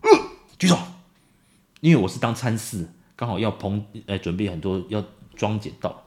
[0.00, 0.08] 嗯，
[0.58, 0.78] 举手。
[1.80, 5.02] 因为我是当参事，刚好要棚呃准备很多要
[5.34, 6.02] 装检到，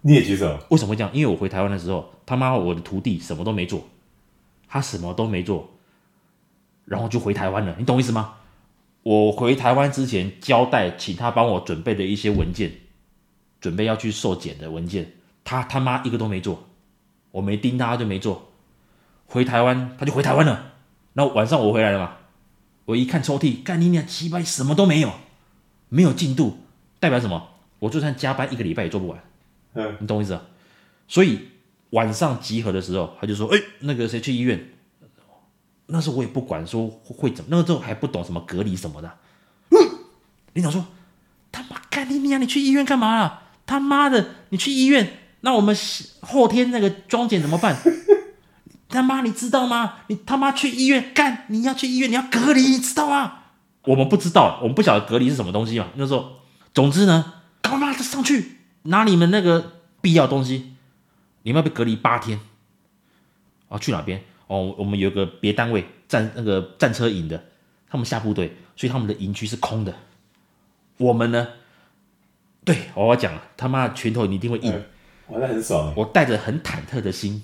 [0.00, 0.58] 你也举手？
[0.70, 1.10] 为什么会这样？
[1.12, 3.88] 因为我回台湾的时候，他妈我的徒弟什么都没做，
[4.68, 5.70] 他什么都没做，
[6.84, 7.74] 然后就回台湾了。
[7.78, 8.34] 你懂意思吗？
[9.02, 12.70] 我回台湾之前交代，请他帮我准备的一些文件，
[13.60, 16.68] 准备要去受检的文件，他他妈一个都没做，
[17.32, 18.52] 我没盯他，他就没做。
[19.26, 20.74] 回台湾他就回台湾了，
[21.14, 22.16] 然后晚上我回来了嘛，
[22.84, 25.12] 我一看抽屉，干你娘鸡巴什么都没有，
[25.88, 26.58] 没有进度，
[26.98, 27.48] 代表什么？
[27.78, 29.22] 我就算加班一个礼拜也做不完。
[29.74, 30.42] 嗯，你懂我意思啊？
[31.08, 31.48] 所以
[31.90, 34.68] 晚上集合的时候，他就说：“哎，那个谁去医院？”
[35.86, 39.18] 那时候我也不管说会怎么，那个时候还不懂什么隔离什么的。
[39.70, 39.76] 嗯，
[40.54, 40.86] 领导说
[41.52, 42.40] ：“他妈干你娘！
[42.40, 43.42] 你去医院干嘛了？
[43.66, 45.76] 他妈的，你去医院，那我们
[46.20, 47.76] 后天那个装检怎么办？
[48.92, 49.94] 他妈，你知道吗？
[50.06, 53.38] 你他妈去医院干，你要去医院，你要隔离，你知道吗？
[53.84, 55.88] 我们不知道，我们不晓得隔离是什么东西嘛。
[55.96, 56.32] 那时候，
[56.72, 57.32] 总之呢，
[57.62, 60.74] 他妈的上去拿你们那个必要东西，
[61.42, 62.38] 你们要被隔离八天。
[63.68, 67.42] 啊，去哪边？”哦，我们有个别单位战那个战车营的，
[67.88, 69.94] 他们下部队，所以他们的营区是空的。
[70.98, 71.48] 我们呢？
[72.62, 74.84] 对，我要讲了，他妈的拳头你一定会硬，
[75.28, 75.92] 玩的很爽。
[75.96, 77.42] 我带着很忐忑的心，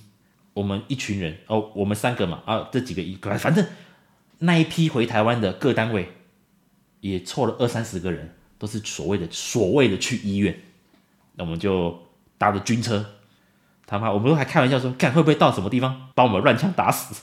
[0.58, 3.64] 我们一群人哦，我们三个嘛啊，这几个一个反正
[4.38, 6.12] 那一批回台湾的各单位
[7.00, 10.58] 也凑了二三十个人，都是所谓的所谓的去医院，
[11.36, 11.96] 那我们就
[12.36, 13.06] 搭着军车。
[13.86, 17.22] 他妈，我们都还开玩笑说，看会不会到什么地方把我们乱枪打死。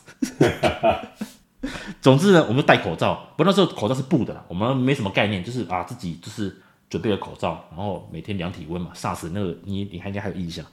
[2.01, 6.55] 总之呢，我们戴口罩，不过那时候口罩是布的啦，我们没什么概念，就是啊自己就是
[6.89, 8.91] 准备了口罩，然后每天量体温嘛。
[8.95, 10.65] SARS 那个你你还应该还有印象。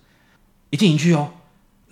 [0.71, 1.31] 一进营区哦，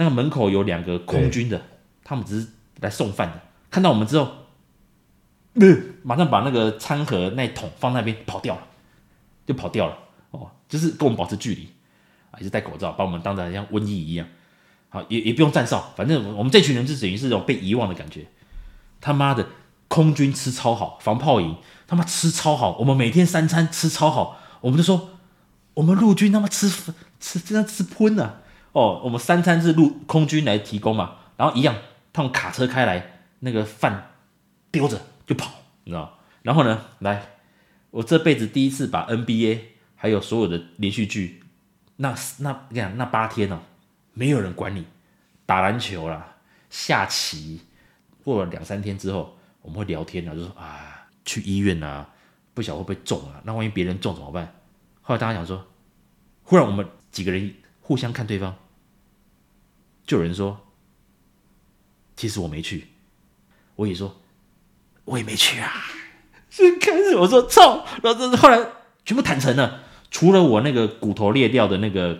[0.00, 1.60] 那个门口有两个空军的，
[2.02, 2.48] 他们只是
[2.80, 3.40] 来送饭的，
[3.70, 4.32] 看到我们之后，
[5.56, 8.62] 呃，马上把那个餐盒那桶放那边跑掉了，
[9.44, 9.98] 就跑掉了。
[10.30, 11.68] 哦，就是跟我们保持距离。
[12.32, 14.26] 还是戴口罩，把我们当成像瘟疫一样，
[14.88, 18.24] 好，也也不用站哨，反正我们这群人就等于是这种被遗忘的感觉。
[19.00, 19.44] 他妈的，
[19.88, 25.10] 空军吃超好，防炮营他妈吃超好，我们每天三餐吃超好，我们就说
[25.74, 26.70] 我们陆军他妈吃
[27.18, 28.40] 吃真的吃喷啊！
[28.72, 31.74] 哦，我们三餐是陆空军来提供嘛，然后一样，
[32.12, 34.12] 他们卡车开来，那个饭
[34.70, 35.50] 丢着就跑，
[35.84, 36.18] 你知道？
[36.42, 37.26] 然后呢，来，
[37.90, 39.60] 我这辈子第一次把 NBA
[39.96, 41.42] 还有所有的连续剧。
[41.96, 43.62] 那那你看那八天呢、啊，
[44.14, 44.86] 没有人管你，
[45.44, 46.36] 打篮球啦，
[46.70, 47.60] 下棋，
[48.24, 52.08] 过了两三天之后，我们会聊天啊，就说啊，去医院啊，
[52.54, 53.42] 不晓得会不会中啊？
[53.44, 54.54] 那万一别人中怎么办？
[55.02, 55.66] 后来大家讲说，
[56.44, 57.52] 忽然我们几个人
[57.90, 58.54] 互相看对方，
[60.06, 60.60] 就有人说，
[62.14, 62.86] 其实我没去，
[63.74, 64.20] 我也说，
[65.06, 65.72] 我也没去啊。
[66.48, 68.64] 所以开始我说操，然后这是后来
[69.04, 69.82] 全部坦诚了。
[70.08, 72.16] 除了我那个骨头裂掉的那个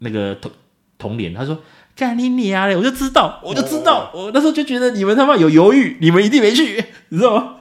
[0.00, 0.52] 那个童
[0.98, 1.62] 童脸，他说
[1.94, 2.76] 干你娘嘞！
[2.76, 7.56] 我就知道，我就知道，我那时候就觉得你们他妈有犹豫，你们一定没去，你知道吗？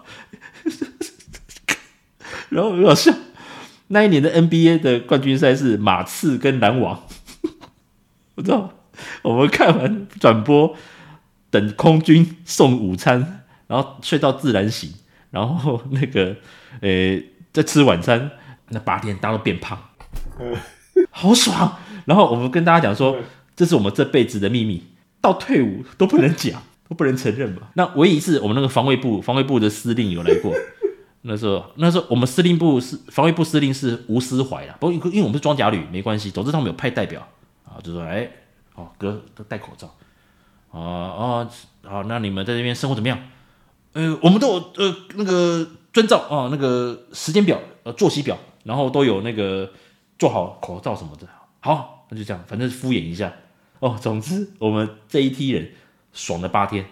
[2.52, 3.14] 然后很好笑，
[3.88, 7.08] 那一年的 NBA 的冠军赛是马刺跟篮网，
[8.36, 8.72] 我知道，
[9.24, 10.76] 我们看完转播，
[11.50, 14.94] 等空军送午餐，然后睡到自然醒，
[15.32, 16.36] 然后那个
[16.82, 17.20] 呃
[17.52, 18.32] 在吃晚餐。
[18.70, 19.78] 那八天，大家都变胖，
[21.12, 21.78] 好爽。
[22.06, 23.16] 然后我们跟大家讲说，
[23.56, 24.84] 这是我们这辈子的秘密，
[25.22, 27.68] 到退伍都不能讲，都不能承认嘛。
[27.76, 30.52] 那唯一一次，我们那个防卫部防卫部的司令有来过。
[31.22, 36.32] 那时候，那时候我们司令部是防卫部司令是吴思怀啦，不过因为我们是装甲旅，没关系。
[36.32, 37.28] 总之他们有派代表
[37.82, 38.30] 就说哎，
[38.76, 39.96] 哦哥都戴口罩，
[40.72, 41.50] 啊啊
[41.84, 43.20] 好，那你们在这边生活怎么样？
[43.94, 48.38] 呃，我们都有呃那个遵照啊那个时间表呃作息表。
[48.66, 49.72] 然后都有那个
[50.18, 51.28] 做好口罩什么的，
[51.60, 53.32] 好，那就这样，反正敷衍一下
[53.78, 53.96] 哦。
[54.02, 55.72] 总之，我们这一批人
[56.14, 56.84] 爽了八天，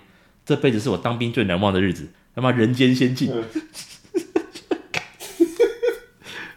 [0.45, 3.33] 这辈子是我当兵最难忘的日子，他妈人间仙境。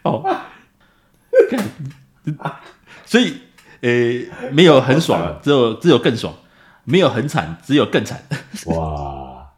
[0.04, 0.22] 哦，
[3.06, 3.38] 所以
[3.86, 6.32] 呃，没有很爽，只有只有更爽；
[6.84, 8.22] 没有很惨，只有更惨。
[8.66, 9.52] 哇，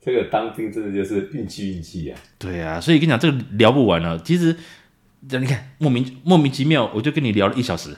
[0.00, 2.18] 这个当兵真的就是运气运气啊！
[2.38, 4.18] 对啊，所以跟你讲，这个聊不完了。
[4.18, 4.56] 其实。
[5.26, 7.96] 这你看，莫名莫名其妙，我就跟你聊了一小时，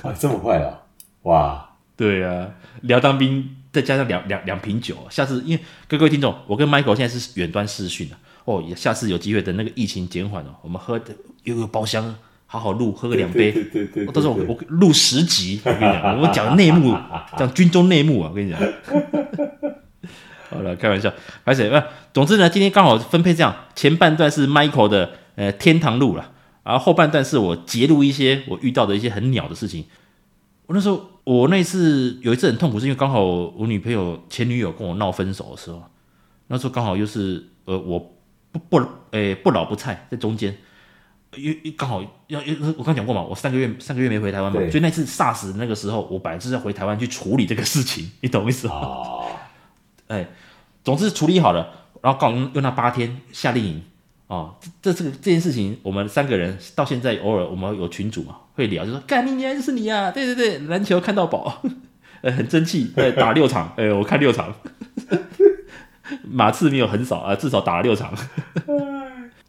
[0.00, 0.80] 啊，这么快啊！
[1.24, 2.48] 哇，对啊，
[2.80, 8.08] 聊当兵，再加上两两两瓶酒，下次因为各位听众，我跟 Michael 现在是远端视讯
[8.46, 11.14] 哦，下次有机会等那个疫情减缓了，我们喝的
[11.44, 12.16] 又有包厢，
[12.52, 16.94] 好好录，喝个两杯，对对对，到时候我我录十集，我跟你讲， 我讲内幕，
[17.34, 18.60] 讲军中内幕啊，我跟你讲，
[20.50, 21.10] 好了，开玩笑，
[21.44, 21.82] 而且不，
[22.12, 26.30] 总之呢，今天刚好分配这样，前半段是 Michael 的呃天堂路了。
[26.62, 29.86] 然后后半段是我揭露一些我遇到的一些很鸟的事情。
[30.66, 35.82] 我那时候，我那次有一次很痛苦，是因为刚好我女朋友前女友跟我闹分手的时候，
[36.48, 37.98] 那时候刚好又是呃我
[38.52, 40.54] 不不诶不老不菜在中间，
[41.36, 42.40] 因为刚好要，
[42.76, 48.74] 我刚讲过嘛，我三个月三个月没回台湾嘛，所以那次 SARS 那个时候，我本来就是要回台湾去处理这个事情，你懂意思吗？
[48.74, 49.26] 哦，
[50.08, 50.28] 哎，
[50.84, 53.82] 总之处理好了，然后刚好用用那八天夏令营，
[54.26, 61.62] 哦，这这个这件事情，我们三个人到现在偶尔我们有群主嘛，会聊，就说干你娘就是你啊，对对对，篮球看到宝，
[62.20, 64.54] 呃，很争气，对，打六场，哎，我看六场，
[66.28, 68.12] 马刺没有很少啊，至少打了六场，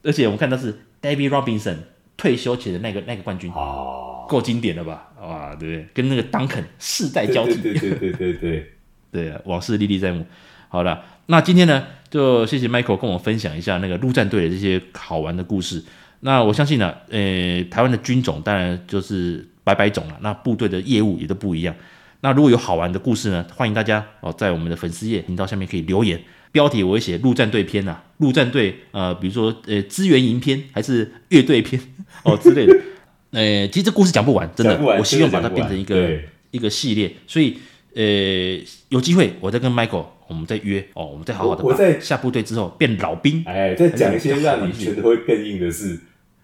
[0.03, 0.77] 而且我们看到是。
[1.03, 1.75] David Robinson
[2.15, 5.11] 退休前的那个那个冠军，哦，够经典了吧？
[5.21, 5.85] 哇，对不对？
[5.93, 8.71] 跟那个 Duncan 世代交替，对对对对对
[9.11, 10.25] 对啊，往事历历在目。
[10.69, 15.83] 好了，那今天呢，就谢谢 Michael 跟我分享一下那个陆战队的这些好玩的故事。
[16.21, 21.75] 那我相信呢，呃，台湾的军种当然就是百百种了，那部队的业务也都不一样。
[22.21, 26.23] 那如果有好玩的故事呢，欢迎大家哦，在我们的粉丝页频道下面可以留言。
[26.53, 31.81] 标题我会写陆战队篇呐，陆战队呃，比如说呃资源营篇还是乐队篇
[32.23, 32.79] 哦之类的，
[33.33, 36.19] 呃，其实这故事讲不完，真的，我希望把它变成一个
[36.51, 37.57] 一个系列，所以
[37.95, 45.99] 呃有机会我再跟 Michael 我们再约哦，我们再好好的，我在下部队之后变老兵，哎，再讲一些让你觉得会更硬的事。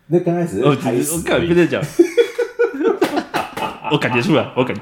[0.07, 0.75] 那刚开始我我
[1.23, 1.79] 敢跟你讲，
[3.93, 4.81] 我感觉出来，我感觉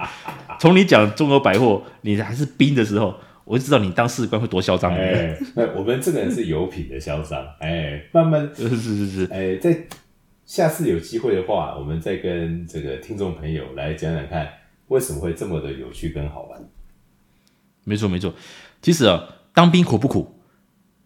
[0.58, 3.14] 从你讲中欧百货，你还是兵的时候。
[3.48, 4.94] 我就知道你当士官会多嚣张。
[4.94, 7.44] 哎，那我们这个人是有品的嚣张。
[7.60, 9.26] 哎，慢慢 是是是是。
[9.32, 9.88] 哎，在
[10.46, 14.48] 下次有机会的话，我们再跟这个听众朋友来讲讲看，
[14.90, 16.62] 为什么会这么的有趣跟好玩。
[17.86, 18.34] 没错没错，
[18.82, 20.42] 其实啊，当兵苦不苦？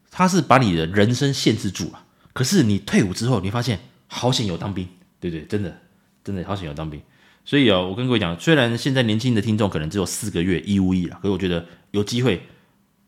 [0.09, 2.05] 他是把你的人生限制住了。
[2.33, 4.87] 可是你退伍之后，你发现好险有当兵，
[5.19, 5.77] 对对，真的
[6.23, 6.99] 真的好险有当兵。
[7.43, 12.41] 所以啊，我跟各位讲，虽然现在年轻的听众可能只有四个月义务役了，可是我觉得有机会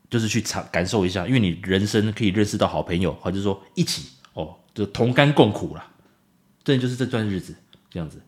[0.10, 5.86] 就是去尝感受一下，因为你人生可以认识到好朋友，或者说一起哦，就同甘共苦了。
[6.64, 7.56] 这就是这段日子
[7.90, 8.22] 这样子。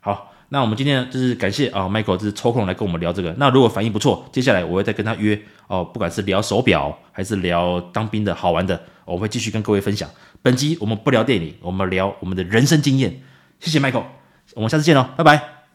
[0.00, 3.34] 好，那我们今天，就是感谢啊，Michael 就是抽空来跟我们聊这个。
[3.38, 10.10] 那如果反应不错，接下来我会再跟他约哦，不管是聊手表还是聊当兵的好玩的，我会继续跟各位分享。
[10.42, 13.22] 本集我们不聊电影，我们聊我们的人生经验。
[13.60, 14.23] 谢谢 Michael。
[14.54, 15.53] 我们下次见哦，拜拜。